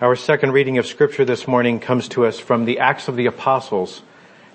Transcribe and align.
Our 0.00 0.16
second 0.16 0.50
reading 0.50 0.78
of 0.78 0.86
scripture 0.86 1.24
this 1.24 1.46
morning 1.46 1.78
comes 1.78 2.08
to 2.10 2.26
us 2.26 2.40
from 2.40 2.64
the 2.64 2.80
Acts 2.80 3.06
of 3.06 3.14
the 3.14 3.26
Apostles, 3.26 4.02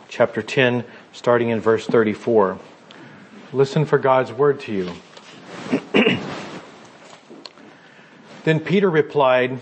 chapter 0.09 0.41
10, 0.41 0.83
starting 1.13 1.47
in 1.47 1.61
verse 1.61 1.87
34. 1.87 2.59
Listen 3.53 3.85
for 3.85 3.97
God's 3.97 4.33
word 4.33 4.59
to 4.59 4.73
you. 4.73 4.91
then 8.43 8.59
Peter 8.59 8.89
replied, 8.89 9.59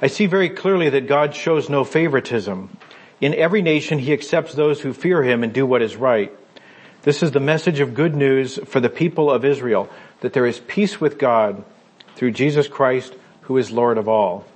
I 0.00 0.06
see 0.06 0.26
very 0.26 0.48
clearly 0.48 0.90
that 0.90 1.08
God 1.08 1.34
shows 1.34 1.68
no 1.68 1.82
favoritism. 1.82 2.78
In 3.20 3.34
every 3.34 3.62
nation 3.62 3.98
he 3.98 4.12
accepts 4.12 4.54
those 4.54 4.80
who 4.80 4.92
fear 4.92 5.24
him 5.24 5.42
and 5.42 5.52
do 5.52 5.66
what 5.66 5.82
is 5.82 5.96
right. 5.96 6.32
This 7.02 7.20
is 7.20 7.32
the 7.32 7.40
message 7.40 7.80
of 7.80 7.94
good 7.94 8.14
news 8.14 8.60
for 8.64 8.78
the 8.78 8.88
people 8.88 9.28
of 9.28 9.44
Israel, 9.44 9.90
that 10.20 10.34
there 10.34 10.46
is 10.46 10.60
peace 10.60 11.00
with 11.00 11.18
God 11.18 11.64
through 12.14 12.30
Jesus 12.30 12.68
Christ, 12.68 13.12
who 13.42 13.56
is 13.56 13.72
Lord 13.72 13.98
of 13.98 14.08
all. 14.08 14.46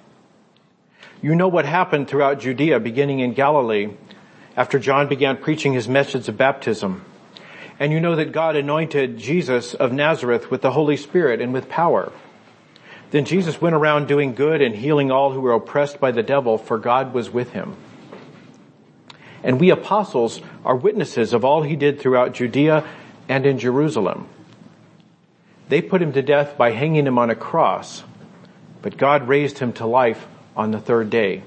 You 1.25 1.35
know 1.35 1.49
what 1.49 1.65
happened 1.65 2.07
throughout 2.07 2.41
Judea 2.41 2.81
beginning 2.81 3.21
in 3.21 3.33
Galilee 3.33 3.89
after 4.59 4.79
John 4.79 5.09
began 5.09 5.39
preaching 5.39 5.73
his 5.73 5.89
message 5.89 6.29
of 6.29 6.37
baptism. 6.37 7.03
And 7.79 7.95
you 7.95 7.99
know 7.99 8.15
that 8.17 8.31
God 8.31 8.57
anointed 8.57 9.17
Jesus 9.17 9.73
of 9.73 9.91
Nazareth 9.91 10.51
with 10.51 10.61
the 10.61 10.73
Holy 10.73 10.99
Spirit 10.99 11.41
and 11.41 11.55
with 11.55 11.67
power. 11.71 12.13
Then 13.11 13.25
Jesus 13.25 13.59
went 13.59 13.75
around 13.75 14.07
doing 14.07 14.35
good 14.35 14.61
and 14.61 14.77
healing 14.77 15.11
all 15.11 15.33
who 15.33 15.41
were 15.41 15.55
oppressed 15.55 15.99
by 15.99 16.11
the 16.11 16.23
devil, 16.23 16.59
for 16.59 16.77
God 16.77 17.15
was 17.15 17.31
with 17.31 17.53
him. 17.53 17.75
And 19.43 19.59
we 19.59 19.71
apostles 19.71 20.43
are 20.63 20.77
witnesses 20.77 21.33
of 21.33 21.43
all 21.43 21.63
he 21.63 21.75
did 21.75 22.01
throughout 22.01 22.35
Judea 22.35 22.87
and 23.31 23.47
in 23.47 23.59
Jerusalem. 23.59 24.29
They 25.71 25.81
put 25.81 26.03
him 26.03 26.13
to 26.13 26.21
death 26.21 26.59
by 26.59 26.73
hanging 26.73 27.07
him 27.07 27.19
on 27.19 27.31
a 27.31 27.35
cross, 27.35 28.05
but 28.83 28.99
God 28.99 29.27
raised 29.27 29.59
him 29.61 29.73
to 29.73 29.87
life 29.87 30.27
on 30.57 30.71
the 30.71 30.81
third 30.81 31.11
day. 31.11 31.43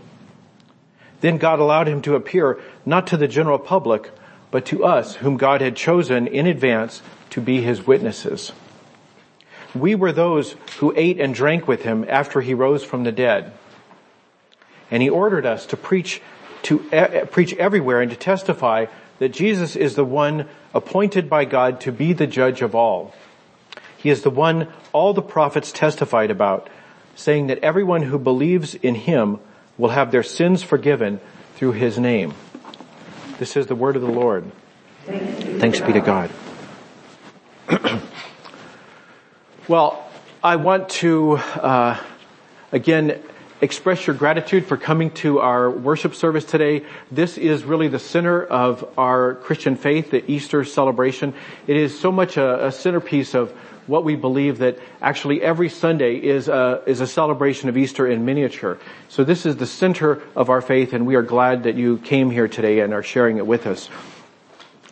Then 1.21 1.37
God 1.37 1.59
allowed 1.59 1.87
him 1.87 2.01
to 2.04 2.15
appear 2.15 2.59
not 2.85 3.07
to 3.07 3.18
the 3.18 3.27
general 3.27 3.59
public, 3.59 4.12
but 4.51 4.65
to 4.68 4.85
us 4.85 5.15
whom 5.15 5.37
God 5.37 5.62
had 5.62 5.76
chosen 5.76 6.27
in 6.27 6.45
advance 6.45 7.01
to 7.32 7.41
be 7.41 7.62
his 7.62 7.85
witnesses. 7.85 8.51
We 9.76 9.95
were 9.95 10.12
those 10.12 10.55
who 10.79 10.93
ate 10.95 11.20
and 11.20 11.34
drank 11.34 11.67
with 11.67 11.84
him 11.84 12.05
after 12.07 12.41
he 12.41 12.54
rose 12.54 12.84
from 12.84 13.04
the 13.04 13.12
dead. 13.12 13.51
And 14.90 15.04
he 15.04 15.10
ordered 15.10 15.45
us 15.45 15.65
to 15.67 15.77
preach 15.77 16.21
to 16.63 16.84
uh, 16.91 17.26
preach 17.26 17.54
everywhere 17.54 18.01
and 18.01 18.12
to 18.12 18.17
testify 18.17 18.87
that 19.20 19.29
Jesus 19.29 19.76
is 19.76 19.95
the 19.95 20.05
one 20.05 20.48
appointed 20.73 21.29
by 21.29 21.45
God 21.45 21.82
to 21.82 21.91
be 21.91 22.13
the 22.13 22.27
judge 22.27 22.62
of 22.62 22.76
all. 22.76 23.13
He 23.98 24.10
is 24.10 24.21
the 24.21 24.29
one 24.29 24.67
all 24.93 25.13
the 25.13 25.21
prophets 25.21 25.71
testified 25.71 26.32
about, 26.32 26.70
saying 27.18 27.48
that 27.48 27.57
everyone 27.60 28.04
who 28.04 28.20
believes 28.20 28.76
in 28.76 28.96
him 28.96 29.40
will 29.77 29.90
have 29.90 30.12
their 30.12 30.23
sins 30.23 30.63
forgiven 30.63 31.20
through 31.55 31.73
his 31.73 31.98
name. 31.98 32.34
This 33.40 33.57
is 33.57 33.68
the 33.68 33.76
word 33.76 33.96
of 33.96 34.04
the 34.04 34.07
Lord. 34.07 34.49
Thanks 35.05 35.82
be 35.82 35.93
to 35.93 35.99
God. 35.99 36.29
well, 39.68 40.07
I 40.43 40.57
want 40.57 40.90
to 40.90 41.38
uh, 41.38 41.99
again 42.71 43.21
express 43.62 44.05
your 44.05 44.16
gratitude 44.16 44.66
for 44.66 44.77
coming 44.77 45.12
to 45.12 45.40
our 45.40 45.70
worship 45.70 46.13
service 46.13 46.46
today. 46.46 46.86
This 47.12 47.38
is 47.38 47.63
really 47.63 47.88
the 47.88 48.00
center 48.00 48.44
of 48.44 48.88
our 48.98 49.36
Christian 49.36 49.76
faith, 49.76 50.12
the 50.12 50.30
Easter 50.30 50.63
celebration. 50.63 51.34
It 51.66 51.78
is 51.78 52.00
so 52.00 52.12
much 52.12 52.38
a, 52.38 52.68
a 52.68 52.72
centerpiece 52.72 53.34
of 53.34 53.52
what 53.88 54.04
we 54.04 54.16
believe 54.16 54.60
that 54.60 54.78
actually 55.02 55.41
every 55.41 55.70
Sunday 55.70 56.16
is 56.18 56.50
a, 56.50 56.84
is 56.85 57.02
a 57.02 57.08
celebration 57.08 57.70
of 57.70 57.78
Easter 57.78 58.05
in 58.05 58.26
miniature. 58.26 58.78
So 59.08 59.24
this 59.24 59.46
is 59.46 59.55
the 59.55 59.66
center 59.66 60.22
of 60.35 60.50
our 60.50 60.62
faith 60.62 60.94
and 60.94 61.08
we 61.08 61.16
are 61.16 61.22
glad 61.22 61.63
that 61.63 61.76
you 61.76 61.98
came 62.00 62.30
here 62.30 62.48
today 62.48 62.82
and 62.82 62.94
are 62.94 63.04
sharing 63.04 63.38
it 63.38 63.48
with 63.48 63.66
us. 63.66 63.90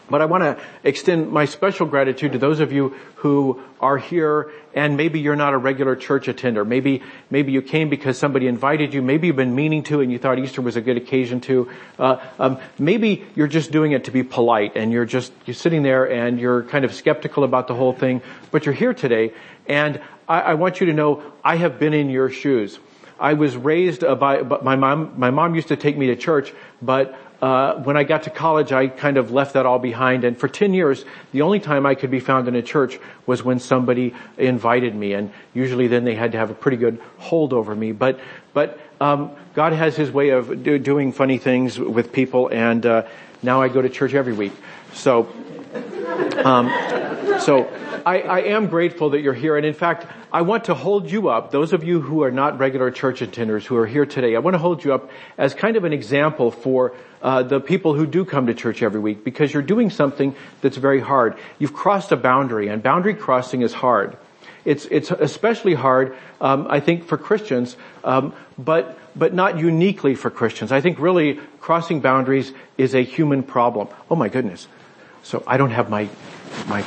But 0.10 0.22
I 0.22 0.26
want 0.26 0.44
to 0.44 0.64
extend 0.84 1.32
my 1.32 1.46
special 1.46 1.86
gratitude 1.86 2.34
to 2.34 2.38
those 2.38 2.60
of 2.60 2.72
you 2.72 2.96
who 3.16 3.62
are 3.82 3.98
here 3.98 4.52
and 4.74 4.98
maybe 4.98 5.20
you're 5.20 5.36
not 5.36 5.54
a 5.54 5.58
regular 5.58 5.96
church 5.96 6.28
attender. 6.28 6.64
Maybe, 6.64 7.02
maybe 7.30 7.52
you 7.52 7.62
came 7.62 7.90
because 7.90 8.18
somebody 8.18 8.48
invited 8.48 8.94
you. 8.94 9.02
Maybe 9.02 9.28
you've 9.28 9.36
been 9.36 9.56
meaning 9.56 9.84
to 9.84 10.02
and 10.02 10.12
you 10.12 10.20
thought 10.20 10.38
Easter 10.38 10.62
was 10.62 10.76
a 10.76 10.82
good 10.82 10.98
occasion 10.98 11.42
to. 11.42 11.70
Uh, 11.98 12.18
um, 12.38 12.60
maybe 12.78 13.26
you're 13.36 13.48
just 13.48 13.72
doing 13.72 13.94
it 13.94 14.04
to 14.04 14.12
be 14.12 14.22
polite 14.22 14.76
and 14.76 14.92
you're 14.92 15.06
just, 15.06 15.32
you're 15.46 15.56
sitting 15.56 15.82
there 15.82 16.10
and 16.12 16.40
you're 16.40 16.64
kind 16.64 16.86
of 16.86 16.94
skeptical 16.94 17.44
about 17.44 17.68
the 17.68 17.74
whole 17.74 17.94
thing, 17.94 18.22
but 18.52 18.66
you're 18.66 18.76
here 18.76 18.94
today 18.94 19.34
and 19.68 20.00
I, 20.28 20.42
I 20.42 20.54
want 20.56 20.80
you 20.80 20.88
to 20.88 20.94
know 20.94 21.24
I 21.44 21.56
have 21.56 21.80
been 21.80 21.94
in 21.94 22.10
your 22.10 22.30
shoes. 22.30 22.80
I 23.20 23.34
was 23.34 23.56
raised 23.56 24.02
by, 24.02 24.44
by 24.44 24.62
my 24.62 24.76
mom. 24.76 25.14
My 25.18 25.32
mom 25.32 25.56
used 25.56 25.70
to 25.70 25.78
take 25.78 25.98
me 25.98 26.08
to 26.08 26.16
church, 26.16 26.54
but 26.82 27.18
uh, 27.46 27.76
when 27.84 27.96
I 27.96 28.04
got 28.04 28.24
to 28.24 28.32
college, 28.32 28.72
I 28.72 28.88
kind 28.88 29.18
of 29.18 29.30
left 29.30 29.54
that 29.54 29.68
all 29.68 29.78
behind. 29.78 30.24
And 30.24 30.36
for 30.36 30.48
10 30.48 30.74
years, 30.74 31.06
the 31.32 31.44
only 31.44 31.60
time 31.60 31.86
I 31.86 31.94
could 31.94 32.10
be 32.10 32.20
found 32.20 32.48
in 32.48 32.56
a 32.56 32.64
church 32.64 32.98
was 33.28 33.44
when 33.44 33.60
somebody 33.60 34.16
invited 34.36 34.96
me. 34.96 35.14
And 35.14 35.32
usually 35.54 35.86
then 35.86 36.06
they 36.06 36.16
had 36.16 36.32
to 36.32 36.40
have 36.40 36.50
a 36.50 36.56
pretty 36.56 36.78
good 36.78 37.00
hold 37.20 37.54
over 37.54 37.76
me. 37.76 37.92
But, 37.92 38.20
but, 38.56 38.80
um, 39.00 39.30
God 39.54 39.74
has 39.74 39.96
His 39.96 40.12
way 40.12 40.30
of 40.30 40.64
do, 40.64 40.80
doing 40.80 41.12
funny 41.12 41.38
things 41.38 41.78
with 41.78 42.12
people 42.12 42.48
and, 42.48 42.84
uh, 42.84 43.04
now 43.44 43.62
I 43.62 43.68
go 43.68 43.80
to 43.80 43.90
church 43.90 44.16
every 44.16 44.34
week. 44.34 44.54
So, 44.94 45.32
um, 46.46 46.70
so 47.40 47.68
I, 48.06 48.22
I, 48.22 48.40
am 48.42 48.68
grateful 48.68 49.12
that 49.12 49.22
you're 49.22 49.34
here. 49.34 49.58
And 49.58 49.66
in 49.66 49.74
fact, 49.74 50.06
I 50.32 50.42
want 50.42 50.66
to 50.66 50.74
hold 50.74 51.10
you 51.10 51.30
up, 51.30 51.52
those 51.52 51.74
of 51.74 51.84
you 51.84 52.02
who 52.02 52.24
are 52.24 52.32
not 52.32 52.60
regular 52.60 52.92
church 52.92 53.22
attenders 53.22 53.66
who 53.66 53.76
are 53.78 53.88
here 53.88 54.06
today, 54.06 54.36
I 54.36 54.40
want 54.40 54.54
to 54.54 54.60
hold 54.60 54.84
you 54.84 54.94
up 54.94 55.10
as 55.38 55.54
kind 55.54 55.76
of 55.76 55.84
an 55.84 55.94
example 55.94 56.52
for 56.52 56.94
uh, 57.22 57.44
the 57.44 57.60
people 57.60 57.94
who 57.94 58.06
do 58.06 58.26
come 58.26 58.48
to 58.48 58.54
church 58.54 58.84
every 58.84 59.00
week 59.00 59.24
because 59.24 59.54
you're 59.54 59.64
doing 59.64 59.90
something 59.90 60.36
that's 60.62 60.78
very 60.78 61.00
hard. 61.00 61.38
You've 61.58 61.74
crossed 61.74 62.12
a 62.12 62.18
boundary 62.18 62.68
and 62.68 62.84
boundary 62.84 63.16
crossing 63.16 63.62
is 63.62 63.74
hard. 63.74 64.18
It's, 64.66 64.86
it's 64.86 65.12
especially 65.12 65.76
hard, 65.76 66.18
um, 66.42 66.68
I 66.70 66.80
think, 66.80 67.06
for 67.06 67.18
Christians, 67.18 67.78
um, 68.04 68.34
but, 68.58 68.98
but 69.16 69.34
not 69.34 69.60
uniquely 69.60 70.16
for 70.16 70.30
Christians. 70.32 70.72
I 70.72 70.82
think 70.82 71.00
really 71.00 71.40
crossing 71.60 72.02
boundaries 72.02 72.52
is 72.78 72.96
a 72.96 73.04
human 73.04 73.44
problem. 73.44 73.88
Oh 74.10 74.16
my 74.16 74.30
goodness. 74.30 74.68
So 75.26 75.42
I 75.48 75.58
don't 75.58 75.72
have 75.72 75.90
my, 75.90 76.08
my 76.68 76.82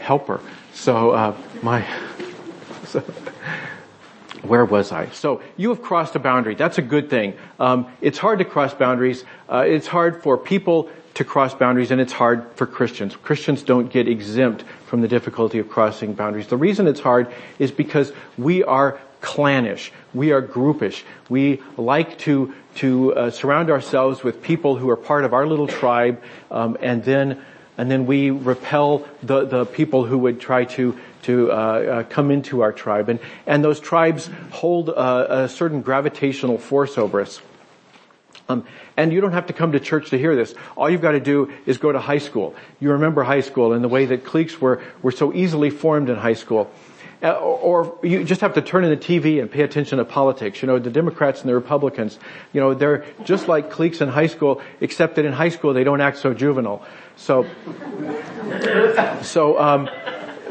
helper. 0.00 0.40
So, 0.72 1.10
uh, 1.10 1.36
my, 1.62 1.86
so, 2.86 3.00
where 4.42 4.64
was 4.64 4.90
I? 4.90 5.10
So 5.10 5.42
you 5.58 5.68
have 5.68 5.82
crossed 5.82 6.16
a 6.16 6.18
boundary. 6.18 6.54
That's 6.54 6.78
a 6.78 6.82
good 6.82 7.10
thing. 7.10 7.34
Um, 7.60 7.92
it's 8.00 8.16
hard 8.16 8.38
to 8.38 8.46
cross 8.46 8.72
boundaries. 8.72 9.22
Uh, 9.50 9.64
it's 9.66 9.86
hard 9.86 10.22
for 10.22 10.38
people 10.38 10.88
to 11.12 11.24
cross 11.24 11.52
boundaries 11.52 11.90
and 11.90 12.00
it's 12.00 12.12
hard 12.12 12.50
for 12.54 12.64
Christians. 12.64 13.14
Christians 13.16 13.62
don't 13.62 13.90
get 13.90 14.08
exempt 14.08 14.64
from 14.86 15.02
the 15.02 15.08
difficulty 15.08 15.58
of 15.58 15.68
crossing 15.68 16.14
boundaries. 16.14 16.46
The 16.46 16.56
reason 16.56 16.86
it's 16.86 17.00
hard 17.00 17.30
is 17.58 17.70
because 17.70 18.12
we 18.38 18.64
are 18.64 18.98
clannish. 19.20 19.92
We 20.14 20.32
are 20.32 20.40
groupish. 20.40 21.02
We 21.28 21.60
like 21.76 22.16
to, 22.20 22.54
to 22.76 23.14
uh, 23.14 23.30
surround 23.30 23.68
ourselves 23.68 24.22
with 24.24 24.42
people 24.42 24.76
who 24.76 24.88
are 24.88 24.96
part 24.96 25.26
of 25.26 25.34
our 25.34 25.46
little 25.46 25.66
tribe 25.66 26.22
um, 26.50 26.78
and 26.80 27.04
then 27.04 27.44
and 27.78 27.90
then 27.90 28.04
we 28.06 28.30
repel 28.30 29.06
the, 29.22 29.46
the 29.46 29.64
people 29.64 30.04
who 30.04 30.18
would 30.18 30.40
try 30.40 30.64
to 30.64 30.98
to 31.22 31.50
uh, 31.50 31.54
uh, 31.54 32.02
come 32.04 32.30
into 32.30 32.60
our 32.60 32.72
tribe, 32.72 33.08
and 33.08 33.20
and 33.46 33.64
those 33.64 33.80
tribes 33.80 34.28
hold 34.50 34.90
a, 34.90 35.44
a 35.44 35.48
certain 35.48 35.80
gravitational 35.80 36.58
force 36.58 36.98
over 36.98 37.20
us. 37.20 37.40
Um, 38.50 38.64
and 38.96 39.12
you 39.12 39.20
don't 39.20 39.32
have 39.32 39.46
to 39.46 39.52
come 39.52 39.72
to 39.72 39.80
church 39.80 40.10
to 40.10 40.18
hear 40.18 40.34
this. 40.34 40.54
All 40.74 40.88
you've 40.88 41.02
got 41.02 41.12
to 41.12 41.20
do 41.20 41.52
is 41.66 41.78
go 41.78 41.92
to 41.92 41.98
high 41.98 42.18
school. 42.18 42.54
You 42.80 42.92
remember 42.92 43.22
high 43.22 43.42
school 43.42 43.74
and 43.74 43.84
the 43.84 43.88
way 43.88 44.06
that 44.06 44.24
cliques 44.24 44.60
were 44.60 44.82
were 45.02 45.12
so 45.12 45.32
easily 45.32 45.70
formed 45.70 46.08
in 46.08 46.16
high 46.16 46.34
school. 46.34 46.70
Uh, 47.20 47.32
or, 47.32 47.98
you 48.04 48.22
just 48.22 48.40
have 48.42 48.54
to 48.54 48.62
turn 48.62 48.84
in 48.84 48.90
the 48.90 48.96
TV 48.96 49.40
and 49.40 49.50
pay 49.50 49.62
attention 49.62 49.98
to 49.98 50.04
politics. 50.04 50.62
You 50.62 50.68
know, 50.68 50.78
the 50.78 50.90
Democrats 50.90 51.40
and 51.40 51.48
the 51.48 51.54
Republicans, 51.54 52.16
you 52.52 52.60
know, 52.60 52.74
they're 52.74 53.04
just 53.24 53.48
like 53.48 53.70
cliques 53.70 54.00
in 54.00 54.08
high 54.08 54.28
school, 54.28 54.62
except 54.80 55.16
that 55.16 55.24
in 55.24 55.32
high 55.32 55.48
school 55.48 55.72
they 55.72 55.82
don't 55.82 56.00
act 56.00 56.18
so 56.18 56.32
juvenile. 56.32 56.86
So, 57.16 57.44
so, 59.22 59.58
um, 59.58 59.90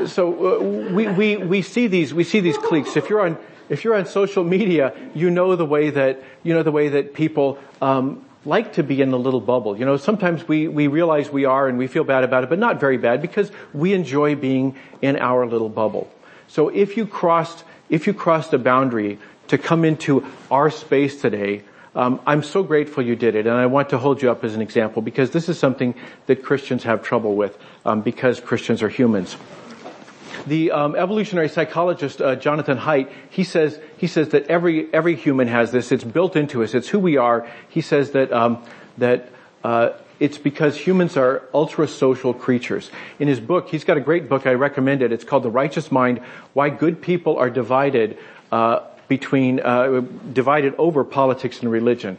so 0.08 0.58
uh, 0.58 0.94
we, 0.94 1.08
we, 1.08 1.38
we 1.38 1.62
see 1.62 1.88
these, 1.88 2.14
we 2.14 2.26
see 2.26 2.42
these 2.42 2.58
cliques. 2.58 2.98
If 2.98 3.10
you're 3.10 3.22
on, 3.22 3.38
if 3.70 3.86
you're 3.86 3.96
on 3.96 4.06
social 4.06 4.44
media, 4.44 4.94
you 5.16 5.30
know 5.30 5.56
the 5.56 5.66
way 5.66 5.90
that, 5.90 6.22
you 6.44 6.54
know 6.54 6.64
the 6.64 6.72
way 6.72 6.90
that 6.90 7.14
people, 7.14 7.60
um, 7.82 8.26
like 8.44 8.74
to 8.74 8.84
be 8.84 9.02
in 9.02 9.12
the 9.12 9.20
little 9.20 9.42
bubble. 9.42 9.78
You 9.78 9.86
know, 9.86 9.96
sometimes 9.96 10.48
we, 10.48 10.68
we 10.68 10.88
realize 10.88 11.30
we 11.30 11.46
are 11.46 11.68
and 11.68 11.78
we 11.78 11.88
feel 11.88 12.04
bad 12.04 12.26
about 12.26 12.44
it, 12.44 12.50
but 12.50 12.60
not 12.60 12.80
very 12.80 12.98
bad 12.98 13.22
because 13.22 13.52
we 13.74 13.94
enjoy 13.94 14.36
being 14.36 14.76
in 15.02 15.18
our 15.18 15.46
little 15.46 15.70
bubble. 15.70 16.10
So 16.48 16.70
if 16.70 16.98
you 16.98 17.06
crossed, 17.06 17.64
if 17.90 18.08
you 18.08 18.14
crossed 18.14 18.54
a 18.54 18.58
boundary 18.58 19.20
to 19.48 19.58
come 19.58 19.86
into 19.86 20.26
our 20.52 20.70
space 20.70 21.22
today, 21.22 21.64
um, 21.96 22.22
I'm 22.28 22.44
so 22.44 22.62
grateful 22.62 23.04
you 23.04 23.16
did 23.16 23.34
it, 23.34 23.48
and 23.48 23.56
I 23.56 23.66
want 23.66 23.90
to 23.90 23.98
hold 23.98 24.22
you 24.22 24.30
up 24.30 24.44
as 24.44 24.54
an 24.54 24.62
example 24.62 25.02
because 25.02 25.32
this 25.32 25.50
is 25.50 25.58
something 25.58 25.96
that 26.28 26.44
Christians 26.44 26.84
have 26.84 27.02
trouble 27.02 27.36
with 27.36 27.58
um, 27.86 28.02
because 28.02 28.40
Christians 28.40 28.84
are 28.84 28.90
humans. 28.90 29.36
The 30.46 30.72
um, 30.72 30.96
evolutionary 30.96 31.50
psychologist 31.50 32.22
uh, 32.22 32.36
Jonathan 32.36 32.78
Haidt, 32.78 33.10
he 33.30 33.44
says 33.44 33.80
he 33.98 34.08
says 34.08 34.30
that 34.30 34.48
every 34.48 34.94
every 34.94 35.16
human 35.16 35.48
has 35.48 35.72
this. 35.72 35.92
It's 35.92 36.04
built 36.04 36.36
into 36.36 36.64
us. 36.64 36.76
It's 36.76 36.88
who 36.88 37.00
we 37.00 37.18
are. 37.18 37.50
He 37.68 37.82
says 37.82 38.12
that 38.12 38.32
um, 38.32 38.64
that 39.00 39.30
uh, 39.64 39.90
it's 40.20 40.38
because 40.38 40.78
humans 40.78 41.18
are 41.18 41.44
ultra 41.54 41.88
social 41.88 42.34
creatures. 42.34 42.92
In 43.20 43.28
his 43.28 43.40
book, 43.40 43.70
he's 43.70 43.84
got 43.84 43.98
a 43.98 44.02
great 44.02 44.30
book. 44.30 44.48
I 44.48 44.54
recommend 44.54 45.02
it. 45.02 45.12
It's 45.12 45.24
called 45.24 45.44
The 45.44 45.50
Righteous 45.50 45.92
Mind: 45.92 46.22
Why 46.54 46.70
Good 46.70 47.02
People 47.02 47.38
Are 47.38 47.50
Divided 47.50 48.18
uh, 48.52 48.82
Between 49.08 49.60
uh, 49.60 50.02
Divided 50.34 50.76
Over 50.78 51.04
Politics 51.04 51.62
and 51.62 51.72
Religion. 51.72 52.18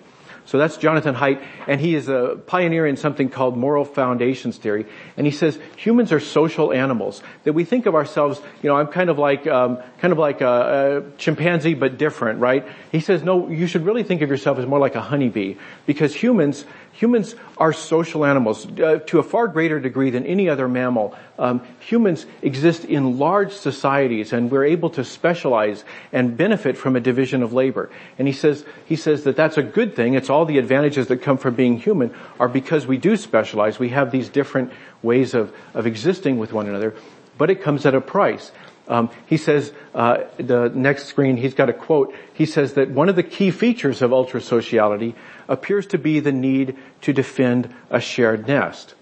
So 0.48 0.56
that's 0.56 0.78
Jonathan 0.78 1.14
Haidt, 1.14 1.44
and 1.66 1.78
he 1.78 1.94
is 1.94 2.08
a 2.08 2.40
pioneer 2.46 2.86
in 2.86 2.96
something 2.96 3.28
called 3.28 3.54
moral 3.54 3.84
foundations 3.84 4.56
theory. 4.56 4.86
And 5.18 5.26
he 5.26 5.30
says 5.30 5.58
humans 5.76 6.10
are 6.10 6.20
social 6.20 6.72
animals. 6.72 7.22
That 7.44 7.52
we 7.52 7.66
think 7.66 7.84
of 7.84 7.94
ourselves, 7.94 8.40
you 8.62 8.70
know, 8.70 8.76
I'm 8.76 8.86
kind 8.86 9.10
of 9.10 9.18
like, 9.18 9.46
um, 9.46 9.76
kind 9.98 10.10
of 10.10 10.16
like 10.16 10.40
a, 10.40 11.04
a 11.04 11.18
chimpanzee, 11.18 11.74
but 11.74 11.98
different, 11.98 12.40
right? 12.40 12.64
He 12.90 13.00
says, 13.00 13.22
no, 13.22 13.50
you 13.50 13.66
should 13.66 13.84
really 13.84 14.04
think 14.04 14.22
of 14.22 14.30
yourself 14.30 14.58
as 14.58 14.64
more 14.64 14.78
like 14.78 14.94
a 14.94 15.02
honeybee, 15.02 15.56
because 15.84 16.14
humans 16.14 16.64
Humans 16.98 17.36
are 17.58 17.72
social 17.72 18.24
animals 18.24 18.66
uh, 18.66 18.98
to 19.06 19.20
a 19.20 19.22
far 19.22 19.46
greater 19.46 19.78
degree 19.78 20.10
than 20.10 20.26
any 20.26 20.48
other 20.48 20.66
mammal. 20.66 21.16
Um, 21.38 21.62
humans 21.78 22.26
exist 22.42 22.84
in 22.84 23.20
large 23.20 23.52
societies, 23.52 24.32
and 24.32 24.50
we're 24.50 24.64
able 24.64 24.90
to 24.90 25.04
specialize 25.04 25.84
and 26.12 26.36
benefit 26.36 26.76
from 26.76 26.96
a 26.96 27.00
division 27.00 27.44
of 27.44 27.52
labor. 27.52 27.88
And 28.18 28.26
he 28.26 28.34
says 28.34 28.64
he 28.84 28.96
says 28.96 29.22
that 29.22 29.36
that's 29.36 29.56
a 29.56 29.62
good 29.62 29.94
thing. 29.94 30.14
It's 30.14 30.28
all 30.28 30.44
the 30.44 30.58
advantages 30.58 31.06
that 31.06 31.18
come 31.18 31.38
from 31.38 31.54
being 31.54 31.78
human 31.78 32.12
are 32.40 32.48
because 32.48 32.84
we 32.84 32.98
do 32.98 33.16
specialize. 33.16 33.78
We 33.78 33.90
have 33.90 34.10
these 34.10 34.28
different 34.28 34.72
ways 35.00 35.34
of 35.34 35.54
of 35.74 35.86
existing 35.86 36.36
with 36.38 36.52
one 36.52 36.66
another, 36.66 36.96
but 37.38 37.48
it 37.48 37.62
comes 37.62 37.86
at 37.86 37.94
a 37.94 38.00
price. 38.00 38.50
Um, 38.88 39.10
he 39.26 39.36
says, 39.36 39.72
uh, 39.94 40.24
the 40.38 40.70
next 40.74 41.04
screen, 41.04 41.36
he's 41.36 41.54
got 41.54 41.68
a 41.68 41.74
quote. 41.74 42.14
He 42.32 42.46
says 42.46 42.72
that 42.74 42.90
one 42.90 43.10
of 43.10 43.16
the 43.16 43.22
key 43.22 43.50
features 43.50 44.00
of 44.00 44.12
ultra 44.12 44.40
sociality 44.40 45.14
appears 45.46 45.86
to 45.88 45.98
be 45.98 46.20
the 46.20 46.32
need 46.32 46.76
to 47.02 47.12
defend 47.12 47.74
a 47.90 48.00
shared 48.00 48.48
nest. 48.48 48.94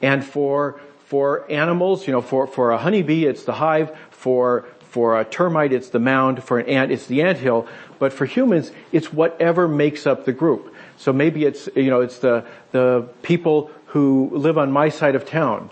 And 0.00 0.24
for, 0.24 0.80
for 1.06 1.50
animals, 1.50 2.06
you 2.06 2.12
know, 2.12 2.22
for, 2.22 2.46
for 2.46 2.70
a 2.70 2.78
honeybee, 2.78 3.26
it's 3.26 3.42
the 3.42 3.54
hive. 3.54 3.96
For, 4.10 4.66
for 4.90 5.20
a 5.20 5.24
termite, 5.24 5.72
it's 5.72 5.88
the 5.88 5.98
mound. 5.98 6.44
For 6.44 6.60
an 6.60 6.68
ant, 6.68 6.92
it's 6.92 7.06
the 7.06 7.22
ant 7.22 7.38
hill. 7.38 7.66
But 7.98 8.12
for 8.12 8.24
humans, 8.24 8.70
it's 8.92 9.12
whatever 9.12 9.66
makes 9.66 10.06
up 10.06 10.26
the 10.26 10.32
group. 10.32 10.72
So 10.96 11.12
maybe 11.12 11.44
it's, 11.44 11.68
you 11.74 11.90
know, 11.90 12.02
it's 12.02 12.18
the, 12.18 12.44
the 12.70 13.08
people 13.22 13.72
who 13.86 14.30
live 14.32 14.58
on 14.58 14.70
my 14.70 14.90
side 14.90 15.16
of 15.16 15.26
town 15.26 15.70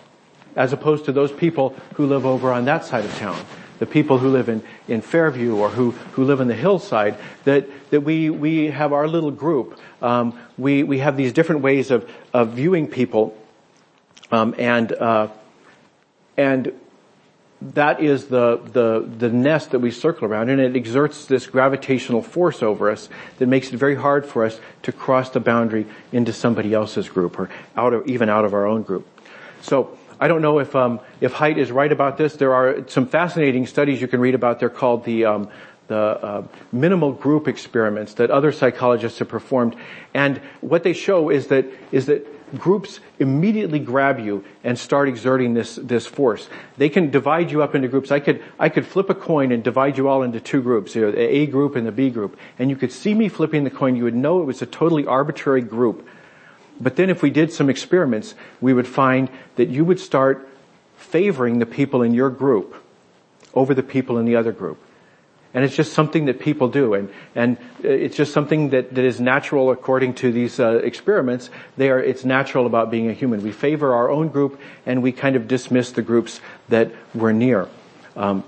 as 0.56 0.72
opposed 0.72 1.04
to 1.04 1.12
those 1.12 1.30
people 1.30 1.76
who 1.94 2.06
live 2.06 2.26
over 2.26 2.50
on 2.50 2.64
that 2.64 2.84
side 2.84 3.04
of 3.04 3.14
town. 3.18 3.40
The 3.78 3.86
people 3.86 4.16
who 4.16 4.30
live 4.30 4.48
in, 4.48 4.62
in 4.88 5.02
Fairview 5.02 5.54
or 5.56 5.68
who, 5.68 5.90
who 6.12 6.24
live 6.24 6.40
in 6.40 6.48
the 6.48 6.54
hillside, 6.54 7.18
that, 7.44 7.68
that 7.90 8.00
we, 8.00 8.30
we 8.30 8.70
have 8.70 8.94
our 8.94 9.06
little 9.06 9.30
group. 9.30 9.78
Um, 10.00 10.38
we, 10.56 10.82
we 10.82 10.98
have 11.00 11.18
these 11.18 11.34
different 11.34 11.60
ways 11.60 11.90
of, 11.90 12.10
of 12.32 12.54
viewing 12.54 12.88
people. 12.88 13.36
Um, 14.32 14.54
and, 14.58 14.92
uh, 14.92 15.28
and 16.38 16.72
that 17.60 18.00
is 18.00 18.26
the, 18.26 18.60
the, 18.72 19.06
the 19.18 19.28
nest 19.28 19.70
that 19.70 19.78
we 19.78 19.90
circle 19.90 20.26
around 20.26 20.50
and 20.50 20.60
it 20.60 20.76
exerts 20.76 21.26
this 21.26 21.46
gravitational 21.46 22.22
force 22.22 22.62
over 22.62 22.90
us 22.90 23.08
that 23.38 23.46
makes 23.46 23.72
it 23.72 23.76
very 23.76 23.94
hard 23.94 24.26
for 24.26 24.44
us 24.44 24.60
to 24.82 24.92
cross 24.92 25.30
the 25.30 25.40
boundary 25.40 25.86
into 26.12 26.32
somebody 26.32 26.74
else's 26.74 27.08
group 27.08 27.38
or 27.38 27.48
out 27.76 27.94
of, 27.94 28.06
even 28.06 28.28
out 28.28 28.44
of 28.44 28.52
our 28.52 28.66
own 28.66 28.82
group. 28.82 29.06
So, 29.62 29.98
I 30.18 30.28
don't 30.28 30.42
know 30.42 30.58
if 30.58 30.74
um, 30.74 31.00
if 31.20 31.34
Haidt 31.34 31.58
is 31.58 31.70
right 31.70 31.90
about 31.90 32.16
this. 32.16 32.36
There 32.36 32.54
are 32.54 32.88
some 32.88 33.06
fascinating 33.06 33.66
studies 33.66 34.00
you 34.00 34.08
can 34.08 34.20
read 34.20 34.34
about. 34.34 34.60
They're 34.60 34.70
called 34.70 35.04
the 35.04 35.26
um, 35.26 35.48
the 35.88 35.96
uh, 35.96 36.42
minimal 36.72 37.12
group 37.12 37.46
experiments 37.46 38.14
that 38.14 38.30
other 38.30 38.50
psychologists 38.52 39.18
have 39.18 39.28
performed, 39.28 39.76
and 40.14 40.38
what 40.60 40.82
they 40.82 40.92
show 40.92 41.28
is 41.30 41.48
that 41.48 41.66
is 41.92 42.06
that 42.06 42.26
groups 42.58 43.00
immediately 43.18 43.78
grab 43.78 44.20
you 44.20 44.44
and 44.62 44.78
start 44.78 45.08
exerting 45.08 45.54
this 45.54 45.76
this 45.76 46.06
force. 46.06 46.48
They 46.76 46.88
can 46.88 47.10
divide 47.10 47.50
you 47.50 47.62
up 47.62 47.74
into 47.74 47.88
groups. 47.88 48.10
I 48.10 48.20
could 48.20 48.42
I 48.58 48.68
could 48.68 48.86
flip 48.86 49.10
a 49.10 49.14
coin 49.14 49.52
and 49.52 49.62
divide 49.62 49.98
you 49.98 50.08
all 50.08 50.22
into 50.22 50.40
two 50.40 50.62
groups, 50.62 50.94
you 50.94 51.02
know, 51.02 51.10
the 51.10 51.20
A 51.20 51.46
group 51.46 51.76
and 51.76 51.86
the 51.86 51.92
B 51.92 52.08
group, 52.08 52.38
and 52.58 52.70
you 52.70 52.76
could 52.76 52.92
see 52.92 53.14
me 53.14 53.28
flipping 53.28 53.64
the 53.64 53.70
coin. 53.70 53.96
You 53.96 54.04
would 54.04 54.14
know 54.14 54.40
it 54.40 54.44
was 54.44 54.62
a 54.62 54.66
totally 54.66 55.06
arbitrary 55.06 55.62
group 55.62 56.08
but 56.80 56.96
then 56.96 57.10
if 57.10 57.22
we 57.22 57.30
did 57.30 57.52
some 57.52 57.70
experiments, 57.70 58.34
we 58.60 58.72
would 58.72 58.86
find 58.86 59.30
that 59.56 59.68
you 59.68 59.84
would 59.84 60.00
start 60.00 60.48
favoring 60.96 61.58
the 61.58 61.66
people 61.66 62.02
in 62.02 62.14
your 62.14 62.30
group 62.30 62.82
over 63.54 63.74
the 63.74 63.82
people 63.82 64.18
in 64.18 64.26
the 64.26 64.36
other 64.36 64.52
group. 64.52 64.78
And 65.54 65.64
it's 65.64 65.74
just 65.74 65.94
something 65.94 66.26
that 66.26 66.38
people 66.38 66.68
do, 66.68 66.92
and 66.92 67.08
and 67.34 67.56
it's 67.82 68.14
just 68.14 68.34
something 68.34 68.70
that, 68.70 68.94
that 68.94 69.04
is 69.04 69.20
natural 69.20 69.70
according 69.70 70.12
to 70.16 70.30
these 70.30 70.60
uh, 70.60 70.80
experiments. 70.84 71.48
They 71.78 71.88
are 71.88 71.98
it's 71.98 72.26
natural 72.26 72.66
about 72.66 72.90
being 72.90 73.08
a 73.08 73.14
human. 73.14 73.42
We 73.42 73.52
favor 73.52 73.94
our 73.94 74.10
own 74.10 74.28
group, 74.28 74.60
and 74.84 75.02
we 75.02 75.12
kind 75.12 75.34
of 75.34 75.48
dismiss 75.48 75.92
the 75.92 76.02
groups 76.02 76.40
that 76.68 76.92
we're 77.14 77.32
near. 77.32 77.68
Um, 78.16 78.44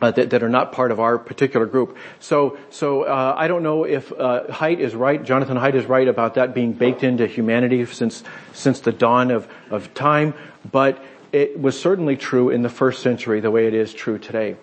uh, 0.00 0.10
that, 0.10 0.30
that, 0.30 0.42
are 0.42 0.48
not 0.48 0.72
part 0.72 0.90
of 0.90 1.00
our 1.00 1.18
particular 1.18 1.66
group. 1.66 1.96
So, 2.20 2.58
so 2.70 3.02
uh, 3.02 3.34
I 3.36 3.48
don't 3.48 3.62
know 3.62 3.84
if 3.84 4.12
uh, 4.12 4.44
is 4.62 4.94
right. 4.94 5.22
Jonathan 5.22 5.56
Haidt 5.56 5.74
is 5.74 5.86
right 5.86 6.08
about 6.08 6.34
that 6.34 6.54
being 6.54 6.72
baked 6.72 7.04
into 7.04 7.26
humanity 7.26 7.84
since 7.86 8.22
since 8.52 8.80
the 8.80 8.92
dawn 8.92 9.30
of 9.30 9.48
of 9.70 9.92
time. 9.94 10.34
But 10.70 11.02
it 11.32 11.60
was 11.60 11.80
certainly 11.80 12.16
true 12.16 12.50
in 12.50 12.62
the 12.62 12.68
first 12.68 13.02
century, 13.02 13.40
the 13.40 13.50
way 13.50 13.66
it 13.66 13.74
is 13.74 13.94
true 13.94 14.18
today. 14.18 14.56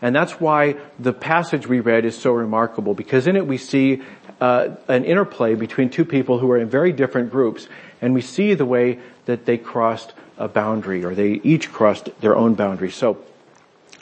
And 0.00 0.14
that's 0.14 0.40
why 0.40 0.76
the 0.98 1.12
passage 1.12 1.66
we 1.66 1.80
read 1.80 2.04
is 2.04 2.16
so 2.16 2.32
remarkable, 2.32 2.94
because 2.94 3.26
in 3.26 3.36
it 3.36 3.46
we 3.46 3.58
see 3.58 4.02
uh, 4.40 4.76
an 4.86 5.04
interplay 5.04 5.54
between 5.54 5.90
two 5.90 6.04
people 6.04 6.38
who 6.38 6.50
are 6.52 6.58
in 6.58 6.68
very 6.68 6.92
different 6.92 7.30
groups, 7.30 7.68
and 8.00 8.14
we 8.14 8.20
see 8.20 8.54
the 8.54 8.66
way 8.66 9.00
that 9.26 9.44
they 9.44 9.58
crossed 9.58 10.14
a 10.36 10.46
boundary, 10.46 11.04
or 11.04 11.14
they 11.14 11.40
each 11.42 11.72
crossed 11.72 12.08
their 12.20 12.36
own 12.36 12.54
boundary. 12.54 12.90
So. 12.90 13.18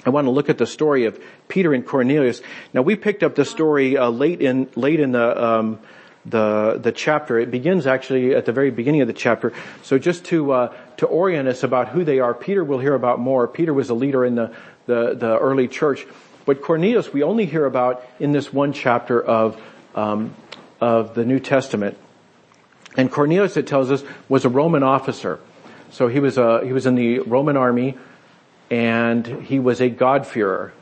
I 0.06 0.10
want 0.10 0.26
to 0.26 0.30
look 0.30 0.48
at 0.48 0.56
the 0.56 0.66
story 0.66 1.06
of 1.06 1.20
Peter 1.48 1.74
and 1.74 1.84
Cornelius. 1.84 2.40
Now 2.72 2.82
we 2.82 2.94
picked 2.94 3.24
up 3.24 3.34
the 3.34 3.44
story 3.44 3.96
uh, 3.96 4.08
late 4.08 4.40
in 4.40 4.68
late 4.76 5.00
in 5.00 5.10
the 5.10 5.44
um, 5.44 5.80
the 6.24 6.78
the 6.80 6.92
chapter. 6.92 7.40
It 7.40 7.50
begins 7.50 7.88
actually 7.88 8.32
at 8.32 8.46
the 8.46 8.52
very 8.52 8.70
beginning 8.70 9.00
of 9.00 9.08
the 9.08 9.12
chapter. 9.12 9.52
So 9.82 9.98
just 9.98 10.24
to 10.26 10.52
uh, 10.52 10.74
to 10.98 11.06
orient 11.06 11.48
us 11.48 11.64
about 11.64 11.88
who 11.88 12.04
they 12.04 12.20
are, 12.20 12.34
Peter 12.34 12.62
will 12.62 12.78
hear 12.78 12.94
about 12.94 13.18
more. 13.18 13.48
Peter 13.48 13.74
was 13.74 13.90
a 13.90 13.94
leader 13.94 14.24
in 14.24 14.36
the 14.36 14.54
the, 14.86 15.14
the 15.14 15.38
early 15.38 15.66
church, 15.66 16.06
but 16.44 16.62
Cornelius 16.62 17.12
we 17.12 17.24
only 17.24 17.44
hear 17.44 17.66
about 17.66 18.00
in 18.20 18.30
this 18.30 18.52
one 18.52 18.72
chapter 18.72 19.20
of 19.20 19.60
um, 19.96 20.36
of 20.80 21.16
the 21.16 21.24
New 21.24 21.40
Testament. 21.40 21.98
And 22.96 23.10
Cornelius, 23.10 23.56
it 23.56 23.66
tells 23.66 23.90
us, 23.90 24.02
was 24.28 24.44
a 24.44 24.48
Roman 24.48 24.82
officer. 24.82 25.38
So 25.90 26.08
he 26.08 26.20
was 26.20 26.38
a, 26.38 26.64
he 26.64 26.72
was 26.72 26.86
in 26.86 26.94
the 26.94 27.18
Roman 27.20 27.56
army 27.56 27.98
and 28.70 29.26
he 29.26 29.58
was 29.58 29.80
a 29.80 29.88
God-fearer. 29.88 30.72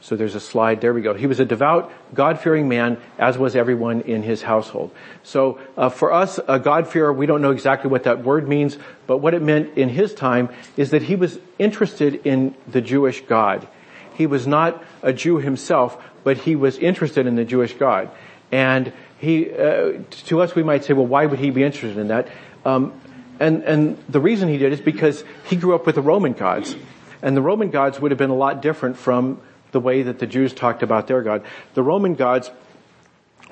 So 0.00 0.16
there's 0.16 0.34
a 0.34 0.40
slide, 0.40 0.80
there 0.80 0.92
we 0.92 1.00
go. 1.00 1.14
He 1.14 1.28
was 1.28 1.38
a 1.38 1.44
devout, 1.44 1.92
God-fearing 2.12 2.68
man, 2.68 2.98
as 3.18 3.38
was 3.38 3.54
everyone 3.54 4.00
in 4.00 4.24
his 4.24 4.42
household. 4.42 4.90
So 5.22 5.60
uh, 5.76 5.90
for 5.90 6.12
us, 6.12 6.40
a 6.48 6.58
God-fearer, 6.58 7.12
we 7.12 7.26
don't 7.26 7.40
know 7.40 7.52
exactly 7.52 7.88
what 7.88 8.02
that 8.02 8.24
word 8.24 8.48
means, 8.48 8.76
but 9.06 9.18
what 9.18 9.32
it 9.32 9.42
meant 9.42 9.78
in 9.78 9.88
his 9.88 10.12
time 10.12 10.48
is 10.76 10.90
that 10.90 11.02
he 11.02 11.14
was 11.14 11.38
interested 11.56 12.26
in 12.26 12.56
the 12.66 12.80
Jewish 12.80 13.20
God. 13.22 13.68
He 14.14 14.26
was 14.26 14.44
not 14.44 14.82
a 15.02 15.12
Jew 15.12 15.36
himself, 15.38 16.02
but 16.24 16.36
he 16.36 16.56
was 16.56 16.78
interested 16.78 17.28
in 17.28 17.36
the 17.36 17.44
Jewish 17.44 17.74
God. 17.74 18.10
And 18.50 18.92
he, 19.18 19.52
uh, 19.52 20.00
to 20.26 20.42
us 20.42 20.56
we 20.56 20.64
might 20.64 20.84
say, 20.84 20.94
well, 20.94 21.06
why 21.06 21.26
would 21.26 21.38
he 21.38 21.50
be 21.50 21.62
interested 21.62 21.96
in 21.96 22.08
that? 22.08 22.26
Um, 22.64 23.00
and, 23.38 23.62
and 23.62 24.04
the 24.08 24.20
reason 24.20 24.48
he 24.48 24.58
did 24.58 24.72
is 24.72 24.80
because 24.80 25.22
he 25.46 25.54
grew 25.54 25.76
up 25.76 25.86
with 25.86 25.94
the 25.94 26.02
Roman 26.02 26.32
gods. 26.32 26.74
And 27.22 27.36
the 27.36 27.42
Roman 27.42 27.70
gods 27.70 28.00
would 28.00 28.10
have 28.10 28.18
been 28.18 28.30
a 28.30 28.36
lot 28.36 28.60
different 28.60 28.96
from 28.96 29.40
the 29.70 29.80
way 29.80 30.02
that 30.02 30.18
the 30.18 30.26
Jews 30.26 30.52
talked 30.52 30.82
about 30.82 31.06
their 31.06 31.22
God. 31.22 31.44
The 31.74 31.82
Roman 31.82 32.14
gods 32.14 32.50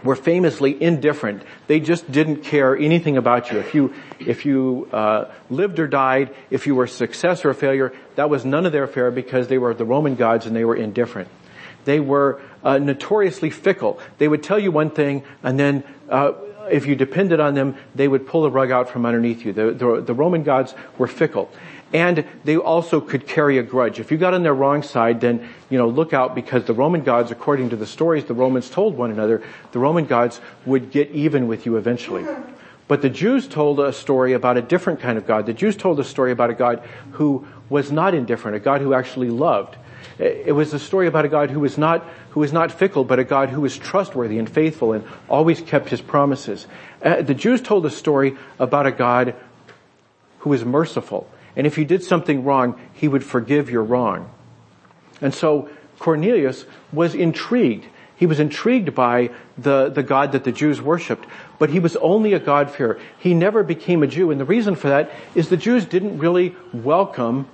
were 0.02 0.16
famously 0.16 0.80
indifferent. 0.82 1.42
They 1.66 1.80
just 1.80 2.10
didn't 2.10 2.42
care 2.42 2.76
anything 2.76 3.16
about 3.16 3.50
you. 3.50 3.58
If 3.58 3.74
you, 3.74 3.94
if 4.18 4.46
you 4.46 4.88
uh, 4.92 5.30
lived 5.50 5.78
or 5.78 5.86
died, 5.86 6.34
if 6.50 6.66
you 6.66 6.74
were 6.74 6.84
a 6.84 6.88
success 6.88 7.44
or 7.44 7.50
a 7.50 7.54
failure, 7.54 7.92
that 8.16 8.30
was 8.30 8.44
none 8.44 8.66
of 8.66 8.72
their 8.72 8.84
affair 8.84 9.10
because 9.10 9.48
they 9.48 9.58
were 9.58 9.74
the 9.74 9.84
Roman 9.84 10.14
gods 10.14 10.46
and 10.46 10.56
they 10.56 10.64
were 10.64 10.76
indifferent. 10.76 11.28
They 11.84 12.00
were 12.00 12.40
uh, 12.62 12.78
notoriously 12.78 13.50
fickle. 13.50 14.00
They 14.18 14.28
would 14.28 14.42
tell 14.42 14.58
you 14.58 14.70
one 14.70 14.90
thing 14.90 15.22
and 15.42 15.58
then 15.58 15.84
uh, 16.08 16.32
if 16.70 16.86
you 16.86 16.94
depended 16.94 17.40
on 17.40 17.54
them, 17.54 17.76
they 17.94 18.06
would 18.06 18.26
pull 18.26 18.42
the 18.42 18.50
rug 18.50 18.70
out 18.70 18.88
from 18.90 19.04
underneath 19.04 19.44
you. 19.44 19.52
The, 19.52 19.72
the, 19.72 20.00
the 20.00 20.14
Roman 20.14 20.44
gods 20.44 20.74
were 20.98 21.08
fickle. 21.08 21.50
And 21.92 22.24
they 22.44 22.56
also 22.56 23.00
could 23.00 23.26
carry 23.26 23.58
a 23.58 23.62
grudge. 23.62 23.98
If 23.98 24.12
you 24.12 24.18
got 24.18 24.32
on 24.32 24.44
their 24.44 24.54
wrong 24.54 24.82
side, 24.82 25.20
then, 25.20 25.48
you 25.68 25.76
know, 25.76 25.88
look 25.88 26.12
out 26.12 26.34
because 26.34 26.64
the 26.64 26.72
Roman 26.72 27.02
gods, 27.02 27.30
according 27.32 27.70
to 27.70 27.76
the 27.76 27.86
stories 27.86 28.24
the 28.24 28.34
Romans 28.34 28.70
told 28.70 28.96
one 28.96 29.10
another, 29.10 29.42
the 29.72 29.80
Roman 29.80 30.06
gods 30.06 30.40
would 30.64 30.92
get 30.92 31.10
even 31.10 31.48
with 31.48 31.66
you 31.66 31.76
eventually. 31.76 32.24
But 32.86 33.02
the 33.02 33.10
Jews 33.10 33.46
told 33.46 33.78
a 33.80 33.92
story 33.92 34.32
about 34.32 34.56
a 34.56 34.62
different 34.62 35.00
kind 35.00 35.18
of 35.18 35.26
God. 35.26 35.46
The 35.46 35.52
Jews 35.52 35.76
told 35.76 35.98
a 36.00 36.04
story 36.04 36.32
about 36.32 36.50
a 36.50 36.54
God 36.54 36.82
who 37.12 37.46
was 37.68 37.92
not 37.92 38.14
indifferent, 38.14 38.56
a 38.56 38.60
God 38.60 38.80
who 38.80 38.94
actually 38.94 39.30
loved. 39.30 39.76
It 40.18 40.54
was 40.54 40.74
a 40.74 40.78
story 40.78 41.06
about 41.06 41.24
a 41.24 41.28
God 41.28 41.50
who 41.50 41.60
was 41.60 41.78
not, 41.78 42.04
who 42.30 42.40
was 42.40 42.52
not 42.52 42.70
fickle, 42.70 43.04
but 43.04 43.18
a 43.18 43.24
God 43.24 43.48
who 43.48 43.62
was 43.62 43.78
trustworthy 43.78 44.38
and 44.38 44.48
faithful 44.48 44.92
and 44.92 45.04
always 45.28 45.60
kept 45.60 45.88
his 45.88 46.00
promises. 46.00 46.66
Uh, 47.02 47.22
the 47.22 47.32
Jews 47.34 47.62
told 47.62 47.86
a 47.86 47.90
story 47.90 48.36
about 48.58 48.86
a 48.86 48.92
God 48.92 49.34
who 50.40 50.50
was 50.50 50.64
merciful. 50.64 51.26
And 51.60 51.66
if 51.66 51.76
you 51.76 51.84
did 51.84 52.02
something 52.02 52.42
wrong, 52.42 52.80
he 52.94 53.06
would 53.06 53.22
forgive 53.22 53.68
your 53.68 53.84
wrong. 53.84 54.30
And 55.20 55.34
so 55.34 55.68
Cornelius 55.98 56.64
was 56.90 57.14
intrigued. 57.14 57.84
He 58.16 58.24
was 58.24 58.40
intrigued 58.40 58.94
by 58.94 59.28
the, 59.58 59.90
the 59.90 60.02
God 60.02 60.32
that 60.32 60.44
the 60.44 60.52
Jews 60.52 60.80
worshipped, 60.80 61.26
but 61.58 61.68
he 61.68 61.78
was 61.78 61.96
only 61.96 62.32
a 62.32 62.38
God-fearer. 62.38 62.98
He 63.18 63.34
never 63.34 63.62
became 63.62 64.02
a 64.02 64.06
Jew, 64.06 64.30
and 64.30 64.40
the 64.40 64.46
reason 64.46 64.74
for 64.74 64.88
that 64.88 65.10
is 65.34 65.50
the 65.50 65.58
Jews 65.58 65.84
didn't 65.84 66.16
really 66.16 66.56
welcome 66.72 67.46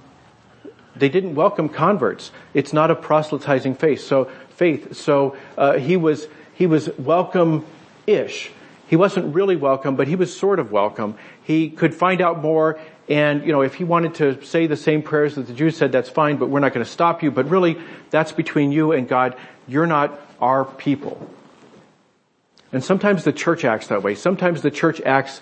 they 0.95 1.09
didn't 1.09 1.35
welcome 1.35 1.69
converts. 1.69 2.31
It's 2.55 2.73
not 2.73 2.93
a 2.93 2.95
proselytizing 2.95 3.75
faith. 3.75 4.03
So 4.03 4.31
faith. 4.51 4.95
So 4.95 5.37
uh, 5.59 5.79
he 5.79 5.97
was 5.97 6.29
he 6.55 6.69
was 6.69 6.89
welcome-ish. 6.97 8.53
He 8.87 8.95
wasn't 8.95 9.35
really 9.35 9.57
welcome, 9.57 9.97
but 9.97 10.07
he 10.07 10.15
was 10.15 10.35
sort 10.35 10.61
of 10.61 10.71
welcome. 10.71 11.19
He 11.43 11.71
could 11.71 11.93
find 11.93 12.21
out 12.21 12.41
more, 12.41 12.79
and 13.09 13.45
you 13.47 13.53
know, 13.53 13.63
if 13.63 13.75
he 13.75 13.85
wanted 13.85 14.15
to 14.17 14.45
say 14.45 14.67
the 14.67 14.77
same 14.77 15.03
prayers 15.03 15.37
that 15.37 15.47
the 15.47 15.55
Jews 15.55 15.77
said, 15.77 15.93
that's 15.93 16.09
fine. 16.09 16.37
But 16.37 16.49
we're 16.49 16.61
not 16.61 16.75
going 16.75 16.85
to 16.85 16.91
stop 16.91 17.23
you. 17.23 17.31
But 17.31 17.49
really, 17.49 17.79
that's 18.11 18.33
between 18.33 18.73
you 18.73 18.93
and 18.93 19.09
God. 19.09 19.37
You're 19.69 19.87
not 19.87 20.19
our 20.41 20.65
people. 20.65 21.29
And 22.73 22.83
sometimes 22.83 23.25
the 23.25 23.33
church 23.33 23.65
acts 23.65 23.89
that 23.89 24.03
way. 24.03 24.15
Sometimes 24.15 24.63
the 24.63 24.71
church 24.71 25.01
acts 25.01 25.41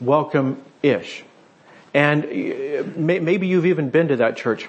welcome-ish. 0.00 1.24
And 1.92 2.24
uh, 2.24 2.84
maybe 2.96 3.46
you've 3.46 3.66
even 3.66 3.90
been 3.90 4.08
to 4.08 4.16
that 4.16 4.36
church 4.36 4.68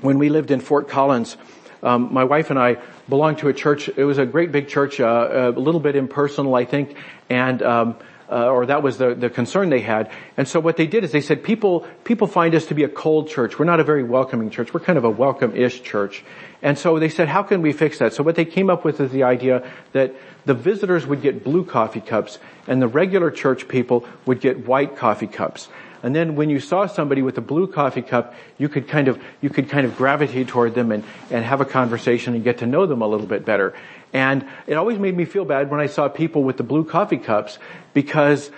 when 0.00 0.18
we 0.18 0.28
lived 0.28 0.50
in 0.50 0.60
Fort 0.60 0.88
Collins, 0.88 1.36
um, 1.82 2.12
my 2.12 2.24
wife 2.24 2.50
and 2.50 2.58
I 2.58 2.78
belonged 3.08 3.38
to 3.38 3.48
a 3.48 3.52
church. 3.52 3.88
It 3.88 4.04
was 4.04 4.18
a 4.18 4.26
great 4.26 4.52
big 4.52 4.68
church, 4.68 5.00
uh, 5.00 5.52
a 5.56 5.58
little 5.58 5.80
bit 5.80 5.96
impersonal, 5.96 6.54
I 6.54 6.64
think, 6.64 6.96
and 7.28 7.62
um, 7.62 7.96
uh, 8.30 8.48
or 8.48 8.66
that 8.66 8.82
was 8.82 8.98
the, 8.98 9.14
the 9.14 9.30
concern 9.30 9.70
they 9.70 9.80
had. 9.80 10.10
And 10.36 10.48
so 10.48 10.60
what 10.60 10.76
they 10.76 10.86
did 10.86 11.04
is 11.04 11.12
they 11.12 11.20
said, 11.20 11.42
people 11.42 11.86
people 12.04 12.26
find 12.26 12.54
us 12.54 12.66
to 12.66 12.74
be 12.74 12.84
a 12.84 12.88
cold 12.88 13.28
church. 13.28 13.58
We're 13.58 13.64
not 13.64 13.80
a 13.80 13.84
very 13.84 14.02
welcoming 14.02 14.50
church. 14.50 14.74
We're 14.74 14.80
kind 14.80 14.98
of 14.98 15.04
a 15.04 15.10
welcome-ish 15.10 15.82
church. 15.82 16.24
And 16.62 16.78
so 16.78 16.98
they 16.98 17.08
said, 17.08 17.28
how 17.28 17.42
can 17.42 17.62
we 17.62 17.72
fix 17.72 17.98
that? 17.98 18.12
So 18.12 18.22
what 18.22 18.34
they 18.34 18.44
came 18.44 18.70
up 18.70 18.84
with 18.84 19.00
is 19.00 19.10
the 19.12 19.22
idea 19.24 19.70
that 19.92 20.14
the 20.44 20.54
visitors 20.54 21.06
would 21.06 21.22
get 21.22 21.44
blue 21.44 21.64
coffee 21.64 22.00
cups 22.00 22.38
and 22.66 22.80
the 22.80 22.88
regular 22.88 23.30
church 23.30 23.68
people 23.68 24.06
would 24.24 24.40
get 24.40 24.66
white 24.66 24.96
coffee 24.96 25.26
cups. 25.26 25.68
And 26.02 26.14
then 26.14 26.36
when 26.36 26.50
you 26.50 26.60
saw 26.60 26.86
somebody 26.86 27.22
with 27.22 27.36
a 27.38 27.40
blue 27.40 27.66
coffee 27.66 28.02
cup, 28.02 28.34
you 28.58 28.68
could 28.68 28.86
kind 28.86 29.08
of, 29.08 29.20
you 29.40 29.50
could 29.50 29.68
kind 29.68 29.86
of 29.86 29.96
gravitate 29.96 30.46
toward 30.48 30.74
them 30.74 30.92
and, 30.92 31.02
and 31.30 31.44
have 31.44 31.60
a 31.60 31.64
conversation 31.64 32.34
and 32.34 32.44
get 32.44 32.58
to 32.58 32.66
know 32.66 32.86
them 32.86 33.02
a 33.02 33.08
little 33.08 33.26
bit 33.26 33.44
better. 33.44 33.74
And 34.16 34.48
it 34.66 34.78
always 34.78 34.98
made 34.98 35.14
me 35.14 35.26
feel 35.26 35.44
bad 35.44 35.70
when 35.70 35.78
I 35.78 35.88
saw 35.88 36.08
people 36.08 36.42
with 36.42 36.56
the 36.56 36.62
blue 36.62 36.84
coffee 36.86 37.18
cups 37.18 37.58
because, 37.92 38.50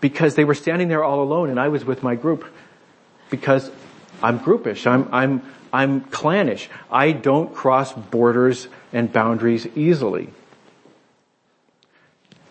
because 0.00 0.34
they 0.34 0.42
were 0.42 0.56
standing 0.56 0.88
there 0.88 1.04
all 1.04 1.22
alone 1.22 1.50
and 1.50 1.60
I 1.60 1.68
was 1.68 1.84
with 1.84 2.02
my 2.02 2.16
group. 2.16 2.44
Because 3.30 3.70
I'm 4.24 4.40
groupish. 4.40 4.84
I'm, 4.88 5.08
I'm, 5.12 5.42
I'm 5.72 6.00
clannish. 6.00 6.68
I 6.90 7.12
don't 7.12 7.54
cross 7.54 7.92
borders 7.92 8.66
and 8.92 9.12
boundaries 9.12 9.68
easily. 9.76 10.30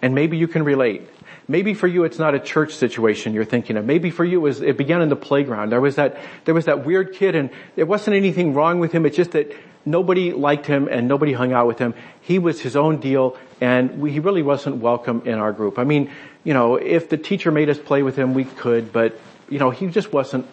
And 0.01 0.15
maybe 0.15 0.37
you 0.37 0.47
can 0.47 0.63
relate. 0.63 1.09
Maybe 1.51 1.73
for 1.73 1.85
you 1.85 2.05
it's 2.05 2.17
not 2.17 2.33
a 2.33 2.39
church 2.39 2.73
situation 2.75 3.33
you're 3.33 3.43
thinking 3.43 3.75
of. 3.75 3.83
Maybe 3.83 4.09
for 4.09 4.23
you 4.23 4.39
it, 4.39 4.41
was, 4.41 4.61
it 4.61 4.77
began 4.77 5.01
in 5.01 5.09
the 5.09 5.17
playground. 5.17 5.69
There 5.69 5.81
was 5.81 5.97
that, 5.97 6.17
there 6.45 6.55
was 6.55 6.63
that 6.63 6.85
weird 6.85 7.11
kid 7.11 7.35
and 7.35 7.49
there 7.75 7.85
wasn't 7.85 8.15
anything 8.15 8.53
wrong 8.53 8.79
with 8.79 8.93
him. 8.93 9.05
It's 9.05 9.17
just 9.17 9.31
that 9.31 9.51
nobody 9.83 10.31
liked 10.31 10.65
him 10.65 10.87
and 10.87 11.09
nobody 11.09 11.33
hung 11.33 11.51
out 11.51 11.67
with 11.67 11.77
him. 11.77 11.93
He 12.21 12.39
was 12.39 12.61
his 12.61 12.77
own 12.77 13.01
deal 13.01 13.35
and 13.59 13.99
we, 13.99 14.13
he 14.13 14.21
really 14.21 14.43
wasn't 14.43 14.77
welcome 14.77 15.23
in 15.25 15.39
our 15.39 15.51
group. 15.51 15.77
I 15.77 15.83
mean, 15.83 16.09
you 16.45 16.53
know, 16.53 16.77
if 16.77 17.09
the 17.09 17.17
teacher 17.17 17.51
made 17.51 17.69
us 17.69 17.77
play 17.77 18.01
with 18.01 18.15
him, 18.15 18.33
we 18.33 18.45
could, 18.45 18.93
but 18.93 19.19
you 19.49 19.59
know, 19.59 19.71
he 19.71 19.87
just 19.87 20.13
wasn't 20.13 20.45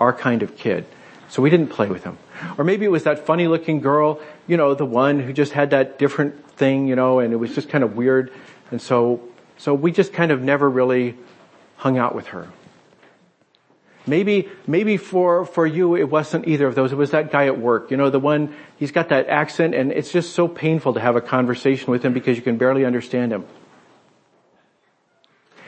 our 0.00 0.14
kind 0.14 0.42
of 0.42 0.56
kid. 0.56 0.86
So 1.28 1.42
we 1.42 1.50
didn't 1.50 1.68
play 1.68 1.88
with 1.88 2.04
him. 2.04 2.16
Or 2.56 2.64
maybe 2.64 2.86
it 2.86 2.90
was 2.90 3.02
that 3.02 3.26
funny 3.26 3.46
looking 3.46 3.80
girl, 3.80 4.20
you 4.46 4.56
know, 4.56 4.72
the 4.72 4.86
one 4.86 5.20
who 5.20 5.34
just 5.34 5.52
had 5.52 5.70
that 5.70 5.98
different 5.98 6.48
thing, 6.52 6.86
you 6.86 6.96
know, 6.96 7.18
and 7.18 7.34
it 7.34 7.36
was 7.36 7.54
just 7.54 7.68
kind 7.68 7.84
of 7.84 7.94
weird. 7.94 8.32
And 8.70 8.80
so 8.80 9.20
so 9.58 9.74
we 9.74 9.92
just 9.92 10.12
kind 10.12 10.30
of 10.30 10.42
never 10.42 10.68
really 10.68 11.16
hung 11.76 11.98
out 11.98 12.14
with 12.14 12.28
her. 12.28 12.48
Maybe, 14.06 14.48
maybe 14.66 14.98
for, 14.98 15.44
for 15.44 15.66
you 15.66 15.96
it 15.96 16.08
wasn't 16.08 16.46
either 16.46 16.66
of 16.66 16.76
those. 16.76 16.92
It 16.92 16.96
was 16.96 17.10
that 17.10 17.32
guy 17.32 17.46
at 17.46 17.58
work. 17.58 17.90
You 17.90 17.96
know, 17.96 18.08
the 18.08 18.20
one, 18.20 18.54
he's 18.78 18.92
got 18.92 19.08
that 19.08 19.28
accent 19.28 19.74
and 19.74 19.90
it's 19.90 20.12
just 20.12 20.32
so 20.32 20.46
painful 20.46 20.94
to 20.94 21.00
have 21.00 21.16
a 21.16 21.20
conversation 21.20 21.90
with 21.90 22.04
him 22.04 22.12
because 22.12 22.36
you 22.36 22.42
can 22.42 22.56
barely 22.56 22.84
understand 22.84 23.32
him. 23.32 23.44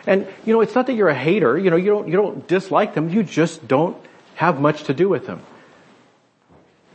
And, 0.06 0.26
you 0.46 0.54
know, 0.54 0.60
it's 0.60 0.74
not 0.74 0.86
that 0.86 0.94
you're 0.94 1.08
a 1.08 1.14
hater. 1.14 1.58
You 1.58 1.70
know, 1.70 1.76
you 1.76 1.90
don't, 1.90 2.08
you 2.08 2.16
don't 2.16 2.46
dislike 2.46 2.94
them. 2.94 3.10
You 3.10 3.24
just 3.24 3.66
don't 3.66 3.96
have 4.36 4.60
much 4.60 4.84
to 4.84 4.94
do 4.94 5.08
with 5.08 5.26
them. 5.26 5.42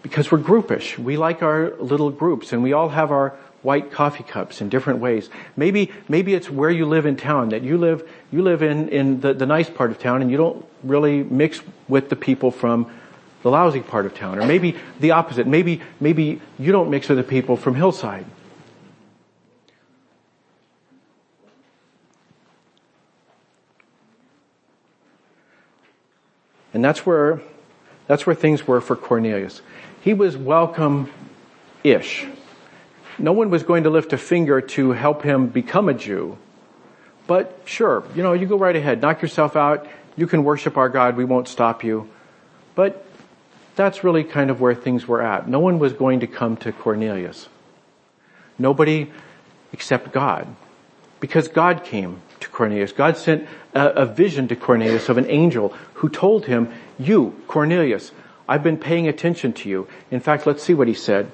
Because 0.01 0.31
we're 0.31 0.39
groupish. 0.39 0.97
We 0.97 1.17
like 1.17 1.43
our 1.43 1.75
little 1.75 2.09
groups 2.09 2.53
and 2.53 2.63
we 2.63 2.71
all 2.71 2.89
have 2.89 3.11
our 3.11 3.37
white 3.63 3.91
coffee 3.91 4.23
cups 4.23 4.61
in 4.61 4.69
different 4.69 4.99
ways. 4.99 5.29
Maybe, 5.55 5.91
maybe 6.07 6.33
it's 6.33 6.49
where 6.49 6.69
you 6.69 6.85
live 6.85 7.05
in 7.05 7.15
town, 7.15 7.49
that 7.49 7.63
you 7.63 7.77
live, 7.77 8.07
you 8.31 8.43
live 8.43 8.61
in, 8.61 8.89
in 8.89 9.21
the, 9.21 9.33
the 9.33 9.45
nice 9.45 9.69
part 9.69 9.89
of 9.89 9.99
town 9.99 10.21
and 10.21 10.29
you 10.29 10.37
don't 10.37 10.65
really 10.83 11.23
mix 11.23 11.61
with 11.87 12.09
the 12.09 12.15
people 12.15 12.51
from 12.51 12.91
the 13.41 13.49
lousy 13.49 13.79
part 13.79 14.05
of 14.05 14.13
town. 14.13 14.37
Or 14.37 14.45
maybe 14.45 14.77
the 14.99 15.11
opposite. 15.11 15.47
Maybe, 15.47 15.81
maybe 15.99 16.41
you 16.59 16.71
don't 16.71 16.89
mix 16.89 17.09
with 17.09 17.17
the 17.17 17.23
people 17.23 17.57
from 17.57 17.75
Hillside. 17.75 18.25
And 26.73 26.83
that's 26.83 27.05
where, 27.05 27.39
that's 28.07 28.25
where 28.25 28.35
things 28.35 28.65
were 28.67 28.81
for 28.81 28.95
Cornelius. 28.95 29.61
He 30.01 30.13
was 30.13 30.35
welcome-ish. 30.35 32.25
No 33.19 33.33
one 33.33 33.49
was 33.49 33.63
going 33.63 33.83
to 33.83 33.89
lift 33.89 34.13
a 34.13 34.17
finger 34.17 34.61
to 34.61 34.91
help 34.91 35.23
him 35.23 35.47
become 35.47 35.89
a 35.89 35.93
Jew. 35.93 36.37
But 37.27 37.61
sure, 37.65 38.03
you 38.15 38.23
know, 38.23 38.33
you 38.33 38.45
go 38.45 38.57
right 38.57 38.75
ahead, 38.75 39.01
knock 39.01 39.21
yourself 39.21 39.55
out, 39.55 39.87
you 40.15 40.27
can 40.27 40.43
worship 40.43 40.77
our 40.77 40.89
God, 40.89 41.15
we 41.15 41.25
won't 41.25 41.47
stop 41.47 41.83
you. 41.83 42.09
But 42.75 43.05
that's 43.75 44.03
really 44.03 44.23
kind 44.23 44.49
of 44.49 44.59
where 44.59 44.75
things 44.75 45.07
were 45.07 45.21
at. 45.21 45.47
No 45.47 45.59
one 45.59 45.79
was 45.79 45.93
going 45.93 46.19
to 46.19 46.27
come 46.27 46.57
to 46.57 46.71
Cornelius. 46.71 47.47
Nobody 48.59 49.11
except 49.71 50.11
God. 50.11 50.47
Because 51.19 51.47
God 51.47 51.83
came 51.83 52.21
to 52.41 52.49
Cornelius. 52.49 52.91
God 52.91 53.17
sent 53.17 53.47
a, 53.73 53.89
a, 53.89 54.05
vision 54.05 54.47
to 54.49 54.55
Cornelius 54.55 55.09
of 55.09 55.17
an 55.17 55.29
angel 55.29 55.69
who 55.95 56.09
told 56.09 56.45
him, 56.45 56.71
you, 56.99 57.33
Cornelius, 57.47 58.11
I've 58.47 58.63
been 58.63 58.77
paying 58.77 59.07
attention 59.07 59.53
to 59.53 59.69
you. 59.69 59.87
In 60.11 60.19
fact, 60.19 60.45
let's 60.45 60.61
see 60.61 60.73
what 60.73 60.87
he 60.87 60.93
said. 60.93 61.31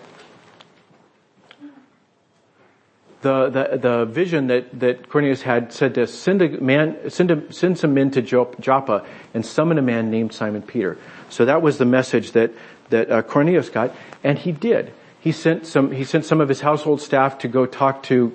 The, 3.21 3.49
the, 3.49 3.77
the 3.77 4.05
vision 4.05 4.47
that, 4.47 4.79
that 4.79 5.09
Cornelius 5.09 5.41
had 5.41 5.73
said 5.73 5.95
to 5.95 6.07
send 6.07 6.41
a 6.41 6.49
man, 6.61 7.09
send, 7.09 7.31
a, 7.31 7.51
send 7.51 7.77
some 7.77 7.93
men 7.93 8.11
to 8.11 8.21
Joppa 8.21 9.05
and 9.33 9.45
summon 9.45 9.77
a 9.77 9.81
man 9.81 10.09
named 10.09 10.33
Simon 10.33 10.61
Peter. 10.61 10.97
So 11.29 11.45
that 11.45 11.61
was 11.61 11.77
the 11.77 11.85
message 11.85 12.31
that, 12.31 12.51
that 12.89 13.11
uh, 13.11 13.21
Cornelius 13.21 13.69
got, 13.69 13.93
and 14.23 14.37
he 14.37 14.51
did. 14.51 14.93
He 15.19 15.33
sent 15.33 15.67
some, 15.67 15.91
he 15.91 16.05
sent 16.05 16.23
some 16.23 16.39
of 16.39 16.47
his 16.47 16.61
household 16.61 17.01
staff 17.01 17.39
to 17.39 17.49
go 17.49 17.65
talk 17.65 18.03
to 18.03 18.31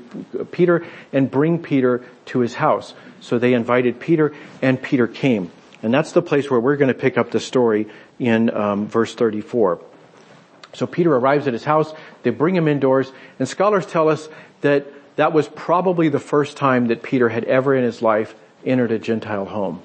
Peter 0.53 0.87
and 1.13 1.31
bring 1.31 1.63
Peter 1.63 2.05
to 2.27 2.41
his 2.41 2.55
house. 2.55 2.93
So 3.21 3.39
they 3.39 3.55
invited 3.55 4.01
Peter 4.01 4.35
and 4.61 4.81
Peter 4.81 5.07
came. 5.07 5.51
And 5.83 5.93
that's 5.93 6.13
the 6.13 6.23
place 6.23 6.51
where 6.51 6.61
we're 6.61 6.77
going 6.77 6.89
to 6.89 6.99
pick 6.99 7.17
up 7.17 7.31
the 7.31 7.41
story 7.41 7.87
in 8.19 8.55
um, 8.55 8.87
verse 8.87 9.15
34. 9.15 9.81
So 10.75 10.87
Peter 10.87 11.15
arrives 11.15 11.47
at 11.47 11.53
his 11.53 11.65
house, 11.65 11.93
they 12.23 12.31
bring 12.31 12.57
him 12.57 12.69
indoors, 12.69 13.13
and 13.39 13.49
scholars 13.49 13.87
tell 13.87 14.09
us 14.09 14.29
that 14.65 14.87
that 15.17 15.33
was 15.35 15.47
probably 15.47 16.09
the 16.09 16.19
first 16.19 16.57
time 16.57 16.89
that 16.89 17.03
Peter 17.03 17.29
had 17.29 17.45
ever 17.45 17.75
in 17.77 17.85
his 17.85 18.01
life 18.01 18.35
entered 18.65 18.91
a 18.91 18.99
Gentile 18.99 19.45
home. 19.45 19.83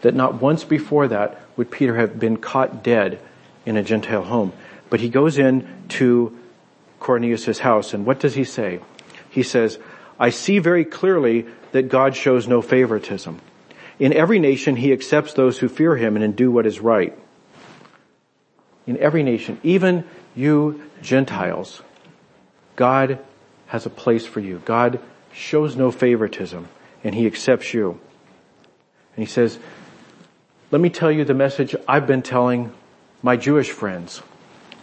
That 0.00 0.14
not 0.14 0.40
once 0.40 0.64
before 0.64 1.08
that 1.08 1.40
would 1.56 1.70
Peter 1.70 1.96
have 1.96 2.18
been 2.18 2.38
caught 2.38 2.82
dead 2.82 3.20
in 3.66 3.76
a 3.76 3.82
Gentile 3.82 4.24
home. 4.24 4.54
But 4.88 5.00
he 5.00 5.10
goes 5.10 5.36
in 5.36 5.68
to 6.00 6.36
Cornelius' 6.98 7.58
house 7.58 7.92
and 7.92 8.06
what 8.06 8.18
does 8.18 8.34
he 8.34 8.44
say? 8.44 8.80
He 9.28 9.42
says, 9.42 9.78
I 10.18 10.30
see 10.30 10.60
very 10.60 10.86
clearly 10.86 11.44
that 11.72 11.90
God 11.90 12.16
shows 12.16 12.48
no 12.48 12.62
favoritism. 12.62 13.38
In 13.98 14.14
every 14.14 14.38
nation 14.38 14.76
he 14.76 14.94
accepts 14.94 15.34
those 15.34 15.58
who 15.58 15.68
fear 15.68 15.94
him 15.94 16.16
and 16.16 16.34
do 16.34 16.50
what 16.50 16.66
is 16.66 16.80
right. 16.80 17.16
In 18.86 18.96
every 18.96 19.22
nation, 19.22 19.60
even 19.62 20.04
you 20.34 20.82
Gentiles, 21.02 21.82
God 22.76 23.18
has 23.66 23.86
a 23.86 23.90
place 23.90 24.26
for 24.26 24.40
you. 24.40 24.62
God 24.64 25.00
shows 25.32 25.76
no 25.76 25.90
favoritism 25.90 26.68
and 27.04 27.14
he 27.14 27.26
accepts 27.26 27.74
you. 27.74 28.00
And 29.16 29.26
he 29.26 29.30
says, 29.30 29.58
let 30.70 30.80
me 30.80 30.90
tell 30.90 31.10
you 31.10 31.24
the 31.24 31.34
message 31.34 31.74
I've 31.86 32.06
been 32.06 32.22
telling 32.22 32.72
my 33.22 33.36
Jewish 33.36 33.70
friends. 33.70 34.22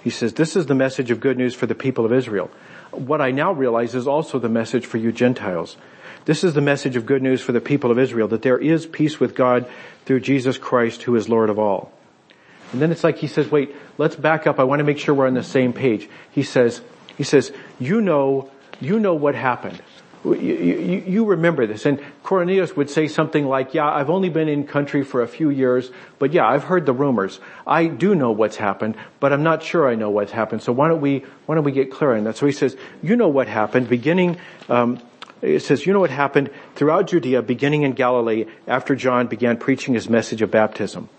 He 0.04 0.10
says, 0.10 0.34
this 0.34 0.56
is 0.56 0.66
the 0.66 0.76
message 0.76 1.12
of 1.12 1.20
good 1.20 1.38
news 1.38 1.56
for 1.56 1.66
the 1.66 1.76
people 1.76 2.06
of 2.06 2.14
Israel. 2.14 2.50
What 2.92 3.22
I 3.22 3.32
now 3.32 3.52
realize 3.52 3.96
is 3.96 4.08
also 4.08 4.38
the 4.38 4.50
message 4.50 4.86
for 4.86 4.98
you 4.98 5.12
Gentiles. 5.12 5.78
This 6.26 6.44
is 6.44 6.54
the 6.54 6.62
message 6.62 6.96
of 6.96 7.06
good 7.06 7.22
news 7.22 7.42
for 7.42 7.52
the 7.52 7.62
people 7.62 7.92
of 7.92 8.00
Israel, 8.00 8.28
that 8.30 8.42
there 8.42 8.58
is 8.58 8.86
peace 8.86 9.20
with 9.20 9.36
God 9.36 9.66
through 10.06 10.22
Jesus 10.22 10.58
Christ 10.58 11.04
who 11.04 11.16
is 11.16 11.28
Lord 11.28 11.50
of 11.50 11.60
all. 11.60 11.92
And 12.72 12.82
then 12.82 12.92
it's 12.92 13.04
like 13.04 13.18
he 13.18 13.28
says, 13.28 13.52
wait, 13.52 13.76
let's 13.98 14.16
back 14.16 14.48
up. 14.48 14.60
I 14.60 14.64
want 14.64 14.80
to 14.80 14.84
make 14.84 14.98
sure 14.98 15.14
we're 15.14 15.28
on 15.28 15.34
the 15.34 15.44
same 15.44 15.74
page. 15.74 16.10
He 16.32 16.44
says, 16.44 16.82
he 17.18 17.24
says, 17.24 17.52
you 17.80 18.02
know, 18.02 18.50
you 18.84 19.00
know 19.00 19.14
what 19.14 19.36
happened. 19.36 19.82
You, 20.26 20.36
you, 20.36 21.04
you, 21.06 21.26
remember 21.26 21.68
this. 21.68 21.86
And 21.86 22.02
Cornelius 22.24 22.78
would 22.78 22.90
say 22.90 23.10
something 23.10 23.46
like, 23.46 23.74
yeah, 23.74 23.88
I've 23.88 24.10
only 24.10 24.30
been 24.30 24.48
in 24.48 24.66
country 24.66 25.04
for 25.04 25.22
a 25.22 25.28
few 25.28 25.50
years, 25.50 25.92
but 26.18 26.32
yeah, 26.32 26.48
I've 26.48 26.64
heard 26.64 26.86
the 26.86 26.94
rumors. 26.94 27.42
I 27.68 27.88
do 27.88 28.16
know 28.16 28.32
what's 28.32 28.56
happened, 28.56 28.96
but 29.20 29.34
I'm 29.34 29.44
not 29.44 29.64
sure 29.64 29.90
I 29.90 29.96
know 29.96 30.10
what's 30.10 30.32
happened. 30.32 30.62
So 30.62 30.72
why 30.72 30.88
don't 30.88 31.02
we, 31.02 31.26
why 31.46 31.56
don't 31.56 31.66
we 31.66 31.74
get 31.74 31.92
clear 31.92 32.16
on 32.16 32.24
that? 32.24 32.38
So 32.38 32.46
he 32.46 32.54
says, 32.54 32.78
you 33.02 33.18
know 33.18 33.28
what 33.28 33.50
happened 33.50 33.90
beginning, 33.90 34.38
um, 34.70 35.02
it 35.42 35.60
says, 35.60 35.86
you 35.86 35.92
know 35.92 36.00
what 36.00 36.10
happened 36.10 36.50
throughout 36.76 37.08
Judea, 37.08 37.42
beginning 37.42 37.82
in 37.82 37.92
Galilee, 37.92 38.46
after 38.66 38.96
John 38.96 39.28
began 39.28 39.58
preaching 39.58 39.94
his 39.94 40.08
message 40.08 40.42
of 40.42 40.52
baptism. 40.52 41.10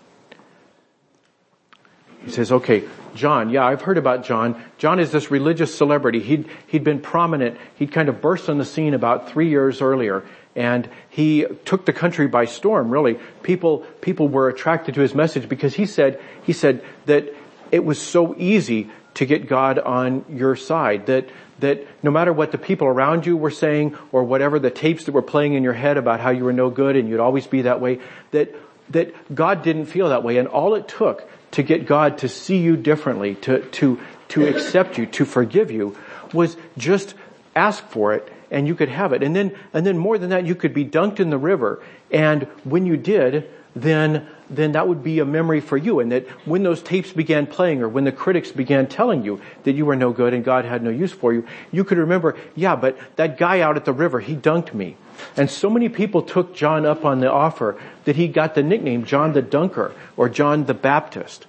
He 2.24 2.30
says, 2.30 2.50
okay, 2.50 2.84
John, 3.14 3.50
yeah, 3.50 3.64
I've 3.64 3.82
heard 3.82 3.98
about 3.98 4.24
John. 4.24 4.62
John 4.78 4.98
is 4.98 5.12
this 5.12 5.30
religious 5.30 5.74
celebrity. 5.74 6.20
He'd, 6.20 6.48
he'd 6.66 6.84
been 6.84 7.00
prominent. 7.00 7.58
He'd 7.76 7.92
kind 7.92 8.08
of 8.08 8.20
burst 8.20 8.48
on 8.48 8.58
the 8.58 8.64
scene 8.64 8.94
about 8.94 9.30
three 9.30 9.48
years 9.48 9.80
earlier. 9.80 10.24
And 10.56 10.88
he 11.10 11.46
took 11.64 11.84
the 11.86 11.92
country 11.92 12.26
by 12.26 12.44
storm, 12.44 12.90
really. 12.90 13.18
People, 13.42 13.78
people 14.00 14.28
were 14.28 14.48
attracted 14.48 14.94
to 14.94 15.00
his 15.00 15.14
message 15.14 15.48
because 15.48 15.74
he 15.74 15.86
said, 15.86 16.20
he 16.44 16.52
said 16.52 16.84
that 17.06 17.34
it 17.70 17.84
was 17.84 18.00
so 18.00 18.34
easy 18.38 18.90
to 19.14 19.26
get 19.26 19.48
God 19.48 19.78
on 19.78 20.24
your 20.28 20.56
side. 20.56 21.06
That, 21.06 21.28
that 21.60 21.86
no 22.02 22.10
matter 22.10 22.32
what 22.32 22.52
the 22.52 22.58
people 22.58 22.86
around 22.86 23.26
you 23.26 23.36
were 23.36 23.50
saying 23.50 23.96
or 24.12 24.24
whatever 24.24 24.58
the 24.58 24.70
tapes 24.70 25.04
that 25.04 25.12
were 25.12 25.22
playing 25.22 25.54
in 25.54 25.62
your 25.62 25.72
head 25.72 25.96
about 25.96 26.20
how 26.20 26.30
you 26.30 26.44
were 26.44 26.52
no 26.52 26.70
good 26.70 26.96
and 26.96 27.08
you'd 27.08 27.20
always 27.20 27.46
be 27.46 27.62
that 27.62 27.80
way, 27.80 28.00
that, 28.32 28.54
that 28.90 29.34
God 29.34 29.62
didn't 29.62 29.86
feel 29.86 30.08
that 30.10 30.22
way. 30.22 30.38
And 30.38 30.48
all 30.48 30.74
it 30.74 30.88
took 30.88 31.28
to 31.54 31.62
get 31.62 31.86
God 31.86 32.18
to 32.18 32.28
see 32.28 32.58
you 32.58 32.76
differently, 32.76 33.36
to, 33.36 33.60
to, 33.70 34.00
to 34.28 34.46
accept 34.46 34.98
you, 34.98 35.06
to 35.06 35.24
forgive 35.24 35.70
you, 35.70 35.96
was 36.32 36.56
just 36.76 37.14
ask 37.54 37.86
for 37.88 38.12
it 38.14 38.32
and 38.50 38.66
you 38.66 38.74
could 38.74 38.88
have 38.88 39.12
it. 39.12 39.22
And 39.22 39.34
then, 39.34 39.56
and 39.72 39.86
then 39.86 39.96
more 39.96 40.18
than 40.18 40.30
that, 40.30 40.46
you 40.46 40.54
could 40.54 40.74
be 40.74 40.84
dunked 40.84 41.20
in 41.20 41.30
the 41.30 41.38
river. 41.38 41.82
And 42.10 42.44
when 42.64 42.86
you 42.86 42.96
did, 42.96 43.48
then, 43.74 44.28
then 44.50 44.72
that 44.72 44.86
would 44.86 45.02
be 45.02 45.18
a 45.18 45.24
memory 45.24 45.60
for 45.60 45.76
you. 45.76 46.00
And 46.00 46.12
that 46.12 46.26
when 46.46 46.62
those 46.62 46.82
tapes 46.82 47.12
began 47.12 47.46
playing 47.46 47.82
or 47.82 47.88
when 47.88 48.04
the 48.04 48.12
critics 48.12 48.52
began 48.52 48.86
telling 48.86 49.24
you 49.24 49.40
that 49.64 49.72
you 49.72 49.86
were 49.86 49.96
no 49.96 50.12
good 50.12 50.34
and 50.34 50.44
God 50.44 50.64
had 50.64 50.82
no 50.82 50.90
use 50.90 51.12
for 51.12 51.32
you, 51.32 51.46
you 51.72 51.84
could 51.84 51.98
remember, 51.98 52.36
yeah, 52.54 52.76
but 52.76 52.98
that 53.16 53.38
guy 53.38 53.60
out 53.60 53.76
at 53.76 53.84
the 53.84 53.92
river, 53.92 54.20
he 54.20 54.34
dunked 54.34 54.74
me. 54.74 54.96
And 55.36 55.50
so 55.50 55.70
many 55.70 55.88
people 55.88 56.22
took 56.22 56.54
John 56.54 56.84
up 56.84 57.04
on 57.04 57.20
the 57.20 57.30
offer 57.30 57.80
that 58.04 58.16
he 58.16 58.28
got 58.28 58.54
the 58.54 58.62
nickname 58.62 59.04
John 59.04 59.32
the 59.32 59.42
Dunker 59.42 59.94
or 60.16 60.28
John 60.28 60.64
the 60.64 60.74
Baptist. 60.74 61.46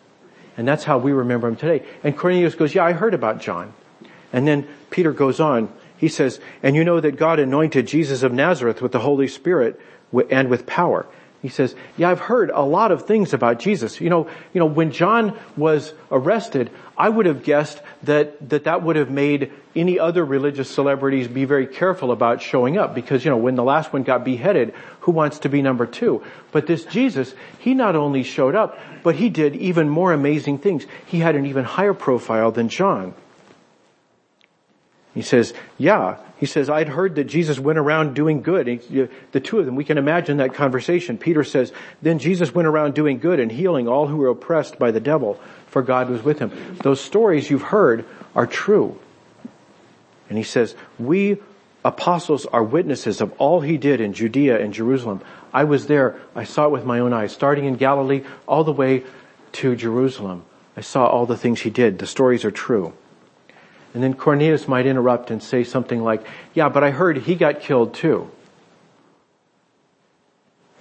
And 0.57 0.67
that's 0.67 0.85
how 0.85 0.97
we 0.97 1.11
remember 1.11 1.47
him 1.47 1.55
today. 1.55 1.85
And 2.03 2.17
Cornelius 2.17 2.55
goes, 2.55 2.73
yeah, 2.73 2.85
I 2.85 2.93
heard 2.93 3.13
about 3.13 3.41
John. 3.41 3.73
And 4.31 4.47
then 4.47 4.67
Peter 4.89 5.11
goes 5.11 5.39
on. 5.39 5.71
He 5.97 6.07
says, 6.07 6.39
and 6.61 6.75
you 6.75 6.83
know 6.83 6.99
that 6.99 7.17
God 7.17 7.39
anointed 7.39 7.87
Jesus 7.87 8.23
of 8.23 8.33
Nazareth 8.33 8.81
with 8.81 8.91
the 8.91 8.99
Holy 8.99 9.27
Spirit 9.27 9.79
and 10.29 10.49
with 10.49 10.65
power. 10.65 11.05
He 11.42 11.50
says, 11.50 11.75
yeah, 11.96 12.10
I've 12.10 12.20
heard 12.20 12.50
a 12.50 12.62
lot 12.62 12.92
of 12.92 13.06
things 13.06 13.34
about 13.34 13.60
Jesus. 13.60 14.01
You 14.01 14.10
know, 14.10 14.27
you 14.54 14.60
know, 14.60 14.65
when 14.65 14.92
John 14.92 15.38
was 15.56 15.94
arrested, 16.10 16.72
I 16.98 17.10
would 17.10 17.25
have 17.27 17.44
guessed 17.44 17.82
that, 18.04 18.50
that 18.50 18.63
that 18.63 18.82
would 18.82 18.96
have 18.96 19.12
made 19.12 19.51
any 19.75 20.00
other 20.00 20.25
religious 20.25 20.70
celebrities 20.70 21.27
be 21.27 21.46
very 21.46 21.68
careful 21.68 22.12
about 22.12 22.42
showing 22.42 22.77
up 22.77 22.96
because, 22.96 23.24
you 23.24 23.32
know, 23.32 23.38
when 23.38 23.56
the 23.56 23.63
last 23.63 23.93
one 23.93 24.04
got 24.04 24.24
beheaded, 24.24 24.74
who 25.02 25.12
wants 25.12 25.39
to 25.39 25.50
be 25.50 25.62
number 25.62 25.86
two? 25.86 26.24
But 26.52 26.67
this 26.67 26.86
Jesus, 26.86 27.36
he 27.60 27.74
not 27.74 27.95
only 27.95 28.24
showed 28.24 28.56
up, 28.56 28.80
but 29.04 29.15
he 29.15 29.30
did 29.30 29.56
even 29.56 29.89
more 29.89 30.13
amazing 30.13 30.60
things. 30.60 30.86
He 31.06 31.19
had 31.19 31.36
an 31.36 31.45
even 31.45 31.63
higher 31.63 31.93
profile 31.93 32.52
than 32.52 32.69
John. 32.69 33.13
He 35.15 35.21
says, 35.21 35.54
yeah, 35.78 36.17
he 36.38 36.45
says, 36.45 36.69
I'd 36.69 36.89
heard 36.89 37.15
that 37.15 37.23
Jesus 37.23 37.58
went 37.58 37.80
around 37.80 38.13
doing 38.13 38.41
good. 38.41 38.67
the 39.32 39.39
two 39.39 39.60
of 39.60 39.65
them, 39.65 39.75
we 39.75 39.86
can 39.86 39.97
imagine 39.97 40.38
that 40.38 40.54
conversation. 40.54 41.17
Peter 41.17 41.45
says, 41.45 41.71
then 42.01 42.19
Jesus 42.19 42.54
went 42.54 42.67
around 42.67 42.93
doing 42.93 43.19
good 43.19 43.39
and 43.39 43.49
healing 43.49 43.88
all 43.88 44.08
who 44.08 44.17
were 44.17 44.28
oppressed 44.28 44.78
by 44.78 44.91
the 44.91 44.99
devil, 44.99 45.39
for 45.67 45.82
God 45.82 46.10
was 46.10 46.21
with 46.21 46.39
him. 46.39 46.51
Those 46.84 46.99
stories 46.99 47.49
you've 47.49 47.62
heard 47.62 48.06
are 48.36 48.45
true. 48.45 48.99
And 50.28 50.38
he 50.38 50.43
says, 50.43 50.75
we 50.99 51.38
apostles 51.86 52.45
are 52.47 52.63
witnesses 52.63 53.21
of 53.21 53.32
all 53.38 53.62
he 53.62 53.78
did 53.78 54.01
in 54.01 54.12
Judea 54.12 54.60
and 54.60 54.73
Jerusalem. 54.73 55.21
I 55.54 55.63
was 55.63 55.88
there. 55.88 56.19
I 56.36 56.43
saw 56.43 56.65
it 56.65 56.71
with 56.71 56.84
my 56.84 56.99
own 56.99 57.13
eyes, 57.13 57.32
starting 57.32 57.63
in 57.63 57.75
Galilee 57.75 58.23
all 58.47 58.65
the 58.65 58.73
way 58.73 59.04
to 59.54 59.75
Jerusalem. 59.78 60.43
I 60.75 60.82
saw 60.82 61.08
all 61.08 61.25
the 61.25 61.38
things 61.38 61.62
he 61.62 61.69
did. 61.69 61.99
The 61.99 62.08
stories 62.08 62.43
are 62.43 62.51
true. 62.51 62.91
And 63.95 64.03
then 64.03 64.13
Cornelius 64.13 64.67
might 64.67 64.86
interrupt 64.86 65.31
and 65.31 65.41
say 65.41 65.63
something 65.63 66.03
like, 66.03 66.27
yeah, 66.53 66.67
but 66.67 66.84
I 66.84 66.91
heard 66.91 67.15
he 67.15 67.34
got 67.34 67.62
killed 67.62 67.93
too. 67.93 68.29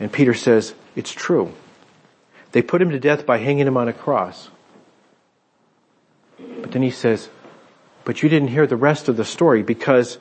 And 0.00 0.12
Peter 0.12 0.34
says, 0.34 0.74
it's 0.96 1.12
true. 1.12 1.54
They 2.50 2.60
put 2.60 2.82
him 2.82 2.90
to 2.90 2.98
death 2.98 3.24
by 3.24 3.38
hanging 3.38 3.68
him 3.68 3.76
on 3.76 3.86
a 3.86 3.92
cross. 3.92 4.50
But 6.60 6.72
then 6.72 6.82
he 6.82 6.90
says, 6.90 7.28
but 8.04 8.20
you 8.20 8.28
didn't 8.28 8.48
hear 8.48 8.66
the 8.66 8.74
rest 8.74 9.08
of 9.08 9.16
the 9.16 9.24
story 9.24 9.62
because 9.62 10.18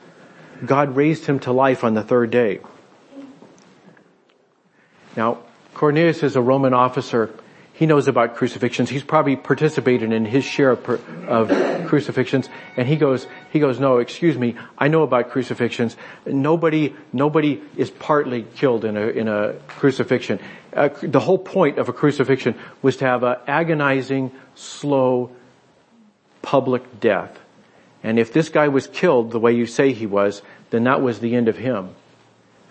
God 0.63 0.95
raised 0.95 1.25
him 1.25 1.39
to 1.39 1.51
life 1.51 1.83
on 1.83 1.95
the 1.95 2.03
third 2.03 2.29
day. 2.29 2.59
Now, 5.17 5.39
Cornelius 5.73 6.21
is 6.21 6.35
a 6.35 6.41
Roman 6.41 6.75
officer 6.75 7.33
he 7.83 7.87
knows 7.87 8.07
about 8.07 8.37
crucifixions. 8.37 8.87
He's 8.87 9.03
probably 9.03 9.35
participated 9.35 10.13
in 10.13 10.23
his 10.23 10.45
share 10.45 10.71
of, 10.71 10.89
of, 11.27 11.49
crucifixions. 11.89 12.47
And 12.77 12.87
he 12.87 12.95
goes, 12.95 13.27
he 13.51 13.59
goes, 13.59 13.77
no, 13.77 13.97
excuse 13.97 14.37
me, 14.37 14.55
I 14.77 14.87
know 14.87 15.03
about 15.03 15.31
crucifixions. 15.31 15.97
Nobody, 16.25 16.95
nobody 17.11 17.61
is 17.75 17.91
partly 17.91 18.43
killed 18.55 18.85
in 18.85 18.95
a, 18.95 19.07
in 19.07 19.27
a 19.27 19.55
crucifixion. 19.67 20.39
Uh, 20.71 20.91
the 21.01 21.19
whole 21.19 21.37
point 21.37 21.77
of 21.77 21.89
a 21.89 21.93
crucifixion 21.93 22.55
was 22.81 22.95
to 22.95 23.05
have 23.05 23.21
an 23.23 23.35
agonizing, 23.47 24.31
slow, 24.55 25.29
public 26.41 27.01
death. 27.01 27.37
And 28.01 28.17
if 28.17 28.31
this 28.31 28.47
guy 28.47 28.69
was 28.69 28.87
killed 28.87 29.31
the 29.31 29.41
way 29.41 29.51
you 29.51 29.65
say 29.65 29.91
he 29.91 30.05
was, 30.05 30.41
then 30.69 30.85
that 30.85 31.01
was 31.01 31.19
the 31.19 31.35
end 31.35 31.49
of 31.49 31.57
him. 31.57 31.89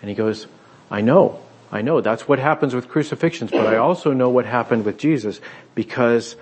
And 0.01 0.09
he 0.09 0.15
goes, 0.15 0.47
I 0.89 1.01
know. 1.01 1.42
I 1.73 1.81
know 1.81 2.01
that's 2.01 2.27
what 2.27 2.37
happens 2.37 2.75
with 2.75 2.87
crucifixions, 2.87 3.49
but 3.49 3.65
I 3.65 3.77
also 3.77 4.13
know 4.13 4.29
what 4.29 4.45
happened 4.45 4.85
with 4.85 4.99
Jesus 4.99 5.41
because 5.73 6.35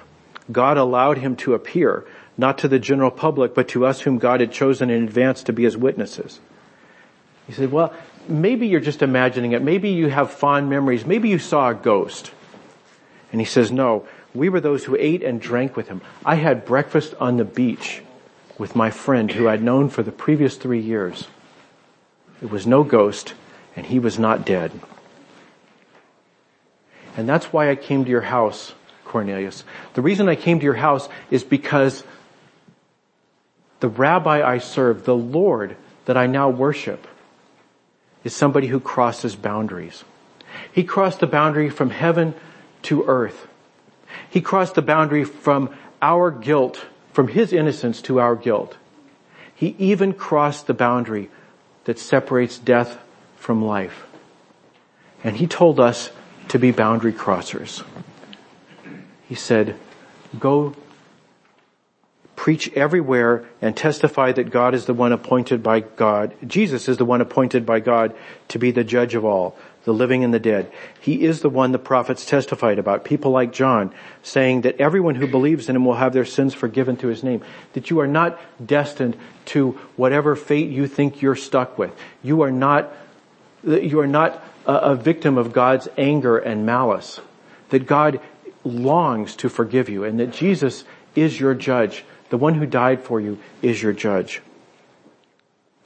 God 0.51 0.75
allowed 0.75 1.19
him 1.19 1.37
to 1.37 1.53
appear, 1.53 2.05
not 2.37 2.57
to 2.59 2.67
the 2.67 2.79
general 2.79 3.11
public, 3.11 3.55
but 3.55 3.69
to 3.69 3.85
us 3.85 4.01
whom 4.01 4.17
God 4.17 4.41
had 4.41 4.51
chosen 4.51 4.89
in 4.89 5.05
advance 5.05 5.41
to 5.43 5.53
be 5.53 5.63
his 5.63 5.77
witnesses. 5.77 6.41
He 7.47 7.53
said, 7.53 7.71
well, 7.71 7.93
maybe 8.27 8.67
you're 8.67 8.81
just 8.81 9.01
imagining 9.01 9.53
it. 9.53 9.61
Maybe 9.61 9.91
you 9.91 10.09
have 10.09 10.31
fond 10.31 10.69
memories. 10.69 11.05
Maybe 11.05 11.29
you 11.29 11.39
saw 11.39 11.69
a 11.69 11.75
ghost. 11.75 12.31
And 13.31 13.39
he 13.39 13.45
says, 13.45 13.71
no, 13.71 14.05
we 14.33 14.49
were 14.49 14.59
those 14.59 14.83
who 14.83 14.97
ate 14.99 15.23
and 15.23 15.39
drank 15.39 15.77
with 15.77 15.87
him. 15.87 16.01
I 16.25 16.35
had 16.35 16.65
breakfast 16.65 17.13
on 17.21 17.37
the 17.37 17.45
beach 17.45 18.03
with 18.57 18.75
my 18.75 18.91
friend 18.91 19.31
who 19.31 19.47
I'd 19.47 19.63
known 19.63 19.87
for 19.87 20.03
the 20.03 20.11
previous 20.11 20.57
three 20.57 20.81
years. 20.81 21.29
It 22.41 22.51
was 22.51 22.67
no 22.67 22.83
ghost 22.83 23.33
and 23.77 23.85
he 23.85 23.97
was 23.97 24.19
not 24.19 24.45
dead. 24.45 24.73
And 27.17 27.27
that's 27.27 27.51
why 27.51 27.69
I 27.69 27.75
came 27.75 28.05
to 28.05 28.09
your 28.09 28.21
house, 28.21 28.73
Cornelius. 29.05 29.63
The 29.93 30.01
reason 30.01 30.29
I 30.29 30.35
came 30.35 30.59
to 30.59 30.65
your 30.65 30.73
house 30.73 31.09
is 31.29 31.43
because 31.43 32.03
the 33.81 33.89
rabbi 33.89 34.47
I 34.47 34.59
serve, 34.59 35.05
the 35.05 35.15
Lord 35.15 35.75
that 36.05 36.17
I 36.17 36.27
now 36.27 36.49
worship, 36.49 37.07
is 38.23 38.35
somebody 38.35 38.67
who 38.67 38.79
crosses 38.79 39.35
boundaries. 39.35 40.03
He 40.71 40.83
crossed 40.83 41.19
the 41.19 41.27
boundary 41.27 41.69
from 41.69 41.89
heaven 41.89 42.33
to 42.83 43.03
earth. 43.05 43.47
He 44.29 44.41
crossed 44.41 44.75
the 44.75 44.81
boundary 44.81 45.23
from 45.23 45.75
our 46.01 46.31
guilt, 46.31 46.85
from 47.13 47.27
his 47.27 47.53
innocence 47.53 48.01
to 48.03 48.19
our 48.19 48.35
guilt. 48.35 48.77
He 49.53 49.75
even 49.77 50.13
crossed 50.13 50.67
the 50.67 50.73
boundary 50.73 51.29
that 51.85 51.99
separates 51.99 52.57
death 52.57 52.99
from 53.35 53.63
life. 53.63 54.05
And 55.23 55.37
he 55.37 55.47
told 55.47 55.79
us 55.79 56.11
to 56.51 56.59
be 56.59 56.71
boundary 56.71 57.13
crossers. 57.13 57.81
He 59.29 59.35
said, 59.35 59.77
go 60.37 60.75
preach 62.35 62.69
everywhere 62.73 63.45
and 63.61 63.77
testify 63.77 64.33
that 64.33 64.49
God 64.49 64.73
is 64.73 64.85
the 64.85 64.93
one 64.93 65.13
appointed 65.13 65.63
by 65.63 65.79
God. 65.79 66.35
Jesus 66.45 66.89
is 66.89 66.97
the 66.97 67.05
one 67.05 67.21
appointed 67.21 67.65
by 67.65 67.79
God 67.79 68.13
to 68.49 68.59
be 68.59 68.71
the 68.71 68.83
judge 68.83 69.15
of 69.15 69.23
all, 69.23 69.55
the 69.85 69.93
living 69.93 70.25
and 70.25 70.33
the 70.33 70.39
dead. 70.39 70.69
He 70.99 71.23
is 71.23 71.39
the 71.39 71.49
one 71.49 71.71
the 71.71 71.79
prophets 71.79 72.25
testified 72.25 72.79
about. 72.79 73.05
People 73.05 73.31
like 73.31 73.53
John 73.53 73.93
saying 74.21 74.61
that 74.61 74.81
everyone 74.81 75.15
who 75.15 75.27
believes 75.27 75.69
in 75.69 75.75
him 75.77 75.85
will 75.85 75.95
have 75.95 76.11
their 76.11 76.25
sins 76.25 76.53
forgiven 76.53 76.97
through 76.97 77.11
his 77.11 77.23
name. 77.23 77.41
That 77.73 77.89
you 77.89 78.01
are 78.01 78.07
not 78.07 78.37
destined 78.65 79.15
to 79.45 79.79
whatever 79.95 80.35
fate 80.35 80.69
you 80.69 80.85
think 80.85 81.21
you're 81.21 81.37
stuck 81.37 81.77
with. 81.77 81.95
You 82.21 82.41
are 82.41 82.51
not, 82.51 82.91
you 83.63 83.99
are 83.99 84.07
not 84.07 84.43
a 84.65 84.95
victim 84.95 85.37
of 85.37 85.53
God's 85.53 85.87
anger 85.97 86.37
and 86.37 86.65
malice. 86.65 87.19
That 87.69 87.85
God 87.85 88.19
longs 88.63 89.35
to 89.37 89.49
forgive 89.49 89.89
you 89.89 90.03
and 90.03 90.19
that 90.19 90.31
Jesus 90.31 90.83
is 91.15 91.39
your 91.39 91.53
judge. 91.53 92.03
The 92.29 92.37
one 92.37 92.55
who 92.55 92.65
died 92.65 93.01
for 93.01 93.19
you 93.19 93.39
is 93.61 93.81
your 93.81 93.93
judge. 93.93 94.41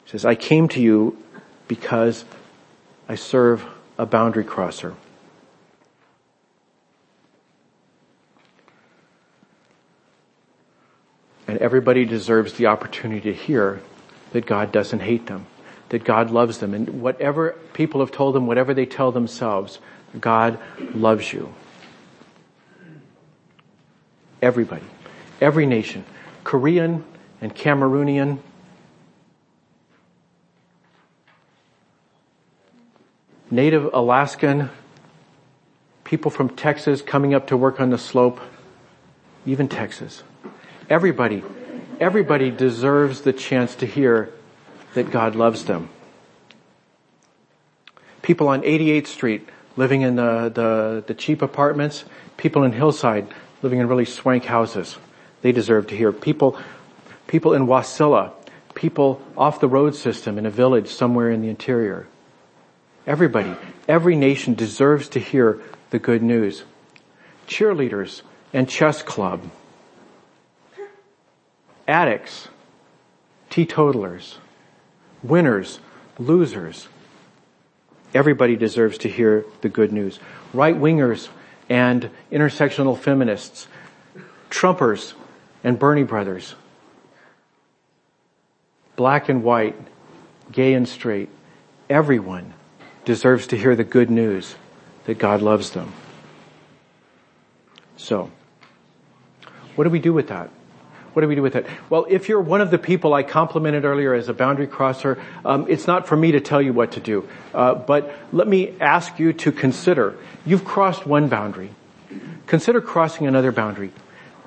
He 0.04 0.12
says, 0.12 0.26
I 0.26 0.36
came 0.36 0.68
to 0.70 0.82
you 0.82 1.18
because 1.68 2.26
I 3.10 3.16
serve 3.16 3.66
a 3.98 4.06
boundary 4.06 4.44
crosser. 4.44 4.96
And 11.48 11.58
everybody 11.60 12.06
deserves 12.06 12.54
the 12.54 12.66
opportunity 12.68 13.22
to 13.22 13.34
hear 13.34 13.82
that 14.34 14.46
God 14.46 14.72
doesn't 14.72 15.00
hate 15.00 15.28
them, 15.28 15.46
that 15.96 16.04
God 16.04 16.30
loves 16.30 16.58
them. 16.58 16.74
And 16.74 17.02
whatever 17.02 17.56
people 17.72 18.02
have 18.02 18.12
told 18.12 18.36
them, 18.36 18.48
whatever 18.48 18.74
they 18.74 18.86
tell 18.86 19.14
themselves, 19.14 19.80
God 20.20 20.60
loves 20.94 21.32
you. 21.32 21.54
Everybody. 24.42 24.84
Every 25.40 25.66
nation. 25.66 26.04
Korean 26.44 27.06
and 27.40 27.56
Cameroonian. 27.56 28.40
Native 33.50 33.94
Alaskan. 33.94 34.70
People 36.04 36.30
from 36.30 36.50
Texas 36.50 37.02
coming 37.02 37.34
up 37.34 37.48
to 37.48 37.56
work 37.56 37.80
on 37.80 37.90
the 37.90 37.98
slope. 37.98 38.42
Even 39.46 39.70
Texas. 39.70 40.24
Everybody, 40.90 41.42
everybody 42.02 42.52
deserves 42.52 43.22
the 43.22 43.32
chance 43.32 43.76
to 43.76 43.86
hear 43.86 44.34
that 44.96 45.12
God 45.12 45.36
loves 45.36 45.66
them. 45.66 45.90
People 48.22 48.48
on 48.48 48.64
88th 48.64 49.08
Street 49.08 49.48
living 49.78 50.02
in 50.02 50.16
the, 50.16 50.50
the, 50.50 51.04
the 51.06 51.14
cheap 51.14 51.42
apartments, 51.42 52.06
people 52.38 52.64
in 52.64 52.72
Hillside 52.72 53.28
living 53.62 53.80
in 53.80 53.88
really 53.88 54.06
swank 54.06 54.46
houses. 54.46 54.98
They 55.42 55.52
deserve 55.52 55.88
to 55.88 55.96
hear. 55.96 56.12
People, 56.12 56.58
people 57.28 57.54
in 57.54 57.68
Wasilla, 57.68 58.32
people 58.74 59.22
off 59.38 59.60
the 59.60 59.68
road 59.68 59.96
system 59.96 60.38
in 60.38 60.46
a 60.46 60.50
village 60.50 60.90
somewhere 60.90 61.30
in 61.30 61.42
the 61.42 61.50
interior. 61.50 62.08
Everybody, 63.06 63.56
every 63.88 64.16
nation 64.16 64.56
deserves 64.56 65.10
to 65.10 65.20
hear 65.20 65.62
the 65.92 66.00
good 66.00 66.24
news. 66.24 66.64
Cheerleaders 67.48 68.24
and 68.54 68.68
chess 68.68 69.04
club. 69.04 69.42
Addicts, 71.88 72.48
teetotalers, 73.52 74.40
winners, 75.28 75.80
losers. 76.18 76.88
Everybody 78.14 78.56
deserves 78.56 78.98
to 79.00 79.10
hear 79.10 79.46
the 79.62 79.70
good 79.70 79.92
news. 79.92 80.20
Right 80.54 80.76
wingers 80.76 81.30
and 81.70 82.10
intersectional 82.32 82.98
feminists, 82.98 83.68
Trumpers 84.50 85.14
and 85.64 85.78
Bernie 85.78 86.04
brothers, 86.04 86.56
black 88.96 89.30
and 89.30 89.44
white, 89.44 89.76
gay 90.52 90.74
and 90.74 90.88
straight, 90.88 91.30
everyone 91.90 92.54
deserves 93.04 93.48
to 93.48 93.58
hear 93.58 93.76
the 93.76 93.84
good 93.84 94.10
news 94.10 94.56
that 95.06 95.18
God 95.18 95.42
loves 95.42 95.72
them. 95.72 95.92
So, 97.98 98.32
what 99.76 99.84
do 99.84 99.90
we 99.90 100.00
do 100.00 100.14
with 100.14 100.28
that? 100.28 100.50
What 101.16 101.22
do 101.22 101.30
we 101.30 101.36
do 101.36 101.42
with 101.42 101.56
it? 101.56 101.66
Well, 101.90 102.06
if 102.10 102.28
you're 102.28 102.42
one 102.42 102.60
of 102.60 102.72
the 102.72 102.78
people 102.78 103.14
I 103.14 103.24
complimented 103.24 103.86
earlier 103.86 104.14
as 104.14 104.28
a 104.28 104.34
boundary 104.34 104.68
crosser, 104.68 105.18
um, 105.46 105.66
it's 105.70 105.88
not 105.88 106.08
for 106.08 106.18
me 106.18 106.34
to 106.34 106.42
tell 106.42 106.62
you 106.62 106.74
what 106.74 106.92
to 106.92 107.00
do. 107.00 107.26
Uh, 107.54 107.74
but 107.74 108.14
let 108.34 108.50
me 108.50 108.76
ask 108.82 109.18
you 109.18 109.32
to 109.32 109.54
consider. 109.54 110.18
You've 110.46 110.66
crossed 110.66 111.08
one 111.08 111.30
boundary. 111.30 111.70
Consider 112.48 112.82
crossing 112.82 113.28
another 113.28 113.54
boundary. 113.54 113.94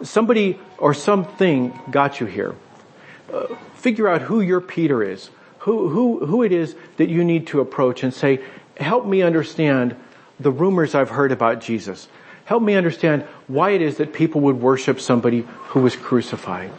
Somebody 0.03 0.61
or 0.77 0.93
something 0.93 1.73
got 1.91 2.21
you 2.21 2.27
here. 2.27 2.55
Uh, 3.33 3.47
figure 3.77 4.07
out 4.07 4.21
who 4.21 4.43
your 4.43 4.61
Peter 4.61 5.03
is. 5.03 5.31
Who, 5.61 5.89
who, 5.89 6.27
who 6.27 6.43
it 6.43 6.53
is 6.53 6.77
that 6.99 7.09
you 7.09 7.25
need 7.25 7.47
to 7.47 7.61
approach 7.61 8.03
and 8.03 8.13
say, 8.13 8.41
help 8.77 9.07
me 9.07 9.23
understand 9.23 9.97
the 10.39 10.51
rumors 10.51 10.95
I've 10.95 11.09
heard 11.09 11.33
about 11.33 11.63
Jesus. 11.63 12.09
Help 12.49 12.63
me 12.63 12.77
understand 12.77 13.25
why 13.47 13.73
it 13.73 13.83
is 13.83 13.99
that 13.99 14.15
people 14.15 14.41
would 14.41 14.59
worship 14.59 15.03
somebody 15.03 15.47
who 15.69 15.81
was 15.81 15.95
crucified. 15.95 16.71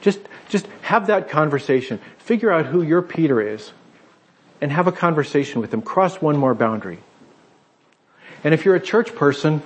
Just, 0.00 0.20
just 0.48 0.68
have 0.82 1.08
that 1.08 1.28
conversation. 1.28 1.98
Figure 2.18 2.52
out 2.52 2.66
who 2.66 2.82
your 2.82 3.02
Peter 3.02 3.40
is 3.40 3.72
and 4.60 4.70
have 4.70 4.86
a 4.86 4.92
conversation 4.92 5.60
with 5.60 5.74
him. 5.74 5.82
Cross 5.82 6.22
one 6.22 6.36
more 6.36 6.54
boundary. 6.54 7.00
And 8.44 8.54
if 8.54 8.64
you're 8.64 8.76
a 8.76 8.80
church 8.80 9.12
person, 9.16 9.60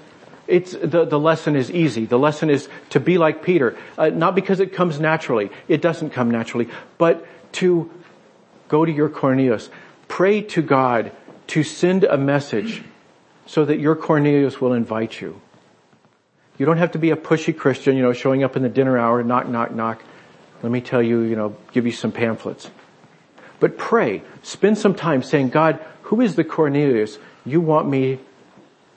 it's, 0.46 0.72
the, 0.72 1.04
the 1.04 1.20
lesson 1.20 1.54
is 1.54 1.70
easy. 1.70 2.06
The 2.06 2.18
lesson 2.18 2.48
is 2.48 2.70
to 2.88 2.98
be 2.98 3.18
like 3.18 3.42
Peter. 3.42 3.76
Uh, 3.98 4.08
not 4.08 4.34
because 4.34 4.58
it 4.58 4.72
comes 4.72 4.98
naturally. 4.98 5.50
It 5.68 5.82
doesn't 5.82 6.14
come 6.14 6.30
naturally. 6.30 6.70
But 6.96 7.26
to 7.60 7.90
go 8.68 8.86
to 8.86 8.90
your 8.90 9.10
Cornelius. 9.10 9.68
Pray 10.08 10.40
to 10.40 10.62
God 10.62 11.12
to 11.48 11.62
send 11.62 12.04
a 12.04 12.16
message 12.16 12.84
so 13.50 13.64
that 13.64 13.80
your 13.80 13.96
Cornelius 13.96 14.60
will 14.60 14.74
invite 14.74 15.20
you. 15.20 15.40
You 16.56 16.66
don't 16.66 16.76
have 16.76 16.92
to 16.92 17.00
be 17.00 17.10
a 17.10 17.16
pushy 17.16 17.56
Christian, 17.56 17.96
you 17.96 18.02
know, 18.02 18.12
showing 18.12 18.44
up 18.44 18.54
in 18.54 18.62
the 18.62 18.68
dinner 18.68 18.96
hour, 18.96 19.24
knock, 19.24 19.48
knock, 19.48 19.74
knock. 19.74 20.04
Let 20.62 20.70
me 20.70 20.80
tell 20.80 21.02
you, 21.02 21.22
you 21.22 21.34
know, 21.34 21.56
give 21.72 21.84
you 21.84 21.90
some 21.90 22.12
pamphlets. 22.12 22.70
But 23.58 23.76
pray, 23.76 24.22
spend 24.44 24.78
some 24.78 24.94
time 24.94 25.24
saying, 25.24 25.48
God, 25.48 25.84
who 26.02 26.20
is 26.20 26.36
the 26.36 26.44
Cornelius 26.44 27.18
you 27.44 27.60
want 27.60 27.88
me 27.88 28.20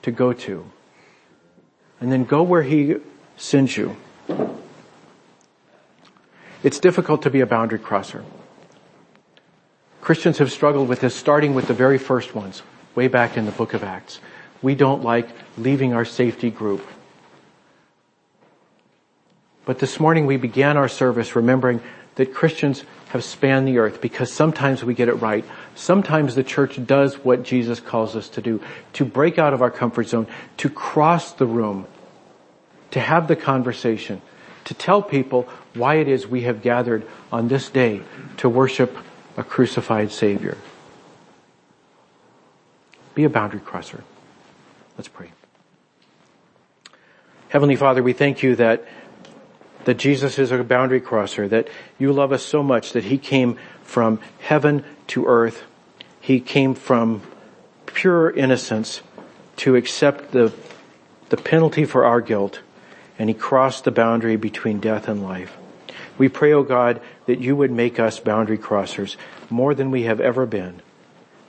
to 0.02 0.12
go 0.12 0.32
to? 0.32 0.64
And 2.00 2.12
then 2.12 2.22
go 2.22 2.44
where 2.44 2.62
he 2.62 2.98
sends 3.36 3.76
you. 3.76 3.96
It's 6.62 6.78
difficult 6.78 7.22
to 7.22 7.30
be 7.30 7.40
a 7.40 7.46
boundary 7.46 7.80
crosser. 7.80 8.24
Christians 10.00 10.38
have 10.38 10.52
struggled 10.52 10.88
with 10.88 11.00
this 11.00 11.16
starting 11.16 11.54
with 11.54 11.66
the 11.66 11.74
very 11.74 11.98
first 11.98 12.36
ones, 12.36 12.62
way 12.94 13.08
back 13.08 13.36
in 13.36 13.46
the 13.46 13.52
book 13.52 13.74
of 13.74 13.82
Acts 13.82 14.20
we 14.64 14.74
don't 14.74 15.04
like 15.04 15.28
leaving 15.58 15.92
our 15.92 16.06
safety 16.06 16.50
group. 16.50 16.84
But 19.66 19.78
this 19.78 20.00
morning 20.00 20.24
we 20.24 20.38
began 20.38 20.78
our 20.78 20.88
service 20.88 21.36
remembering 21.36 21.82
that 22.14 22.32
Christians 22.32 22.82
have 23.08 23.22
spanned 23.22 23.68
the 23.68 23.76
earth 23.78 24.00
because 24.00 24.32
sometimes 24.32 24.82
we 24.82 24.94
get 24.94 25.08
it 25.08 25.14
right. 25.14 25.44
Sometimes 25.74 26.34
the 26.34 26.42
church 26.42 26.84
does 26.86 27.16
what 27.16 27.42
Jesus 27.42 27.78
calls 27.78 28.16
us 28.16 28.30
to 28.30 28.40
do, 28.40 28.62
to 28.94 29.04
break 29.04 29.38
out 29.38 29.52
of 29.52 29.60
our 29.60 29.70
comfort 29.70 30.08
zone, 30.08 30.26
to 30.56 30.70
cross 30.70 31.32
the 31.32 31.46
room, 31.46 31.86
to 32.90 33.00
have 33.00 33.28
the 33.28 33.36
conversation, 33.36 34.22
to 34.64 34.72
tell 34.72 35.02
people 35.02 35.46
why 35.74 35.96
it 35.96 36.08
is 36.08 36.26
we 36.26 36.42
have 36.42 36.62
gathered 36.62 37.06
on 37.30 37.48
this 37.48 37.68
day 37.68 38.00
to 38.38 38.48
worship 38.48 38.96
a 39.36 39.44
crucified 39.44 40.10
Savior. 40.10 40.56
Be 43.14 43.24
a 43.24 43.30
boundary 43.30 43.60
crosser. 43.60 44.04
Let's 44.96 45.08
pray. 45.08 45.30
Heavenly 47.48 47.76
Father, 47.76 48.02
we 48.02 48.12
thank 48.12 48.42
you 48.42 48.56
that 48.56 48.84
that 49.84 49.98
Jesus 49.98 50.38
is 50.38 50.50
a 50.50 50.64
boundary 50.64 51.00
crosser, 51.00 51.46
that 51.48 51.68
you 51.98 52.12
love 52.12 52.32
us 52.32 52.44
so 52.44 52.62
much 52.62 52.92
that 52.92 53.04
he 53.04 53.18
came 53.18 53.58
from 53.82 54.18
heaven 54.40 54.84
to 55.08 55.26
earth. 55.26 55.62
He 56.20 56.40
came 56.40 56.74
from 56.74 57.22
pure 57.86 58.30
innocence 58.30 59.02
to 59.56 59.76
accept 59.76 60.32
the, 60.32 60.52
the 61.28 61.36
penalty 61.36 61.84
for 61.84 62.04
our 62.04 62.20
guilt, 62.20 62.60
and 63.18 63.28
he 63.28 63.34
crossed 63.34 63.84
the 63.84 63.90
boundary 63.90 64.36
between 64.36 64.80
death 64.80 65.06
and 65.06 65.22
life. 65.22 65.56
We 66.16 66.28
pray, 66.28 66.52
O 66.52 66.60
oh 66.60 66.62
God, 66.62 67.00
that 67.26 67.40
you 67.40 67.56
would 67.56 67.70
make 67.70 67.98
us 67.98 68.20
boundary 68.20 68.58
crossers 68.58 69.16
more 69.50 69.74
than 69.74 69.90
we 69.90 70.04
have 70.04 70.20
ever 70.20 70.46
been, 70.46 70.80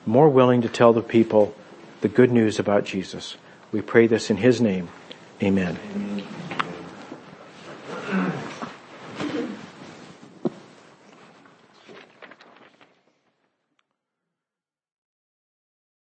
more 0.05 0.29
willing 0.29 0.61
to 0.61 0.69
tell 0.69 0.93
the 0.93 1.01
people 1.01 1.55
the 2.01 2.07
good 2.07 2.31
news 2.31 2.59
about 2.59 2.85
Jesus. 2.85 3.37
We 3.71 3.81
pray 3.81 4.07
this 4.07 4.29
in 4.29 4.37
His 4.37 4.61
name. 4.61 4.89
Amen. 5.41 5.77
Amen. 5.93 6.23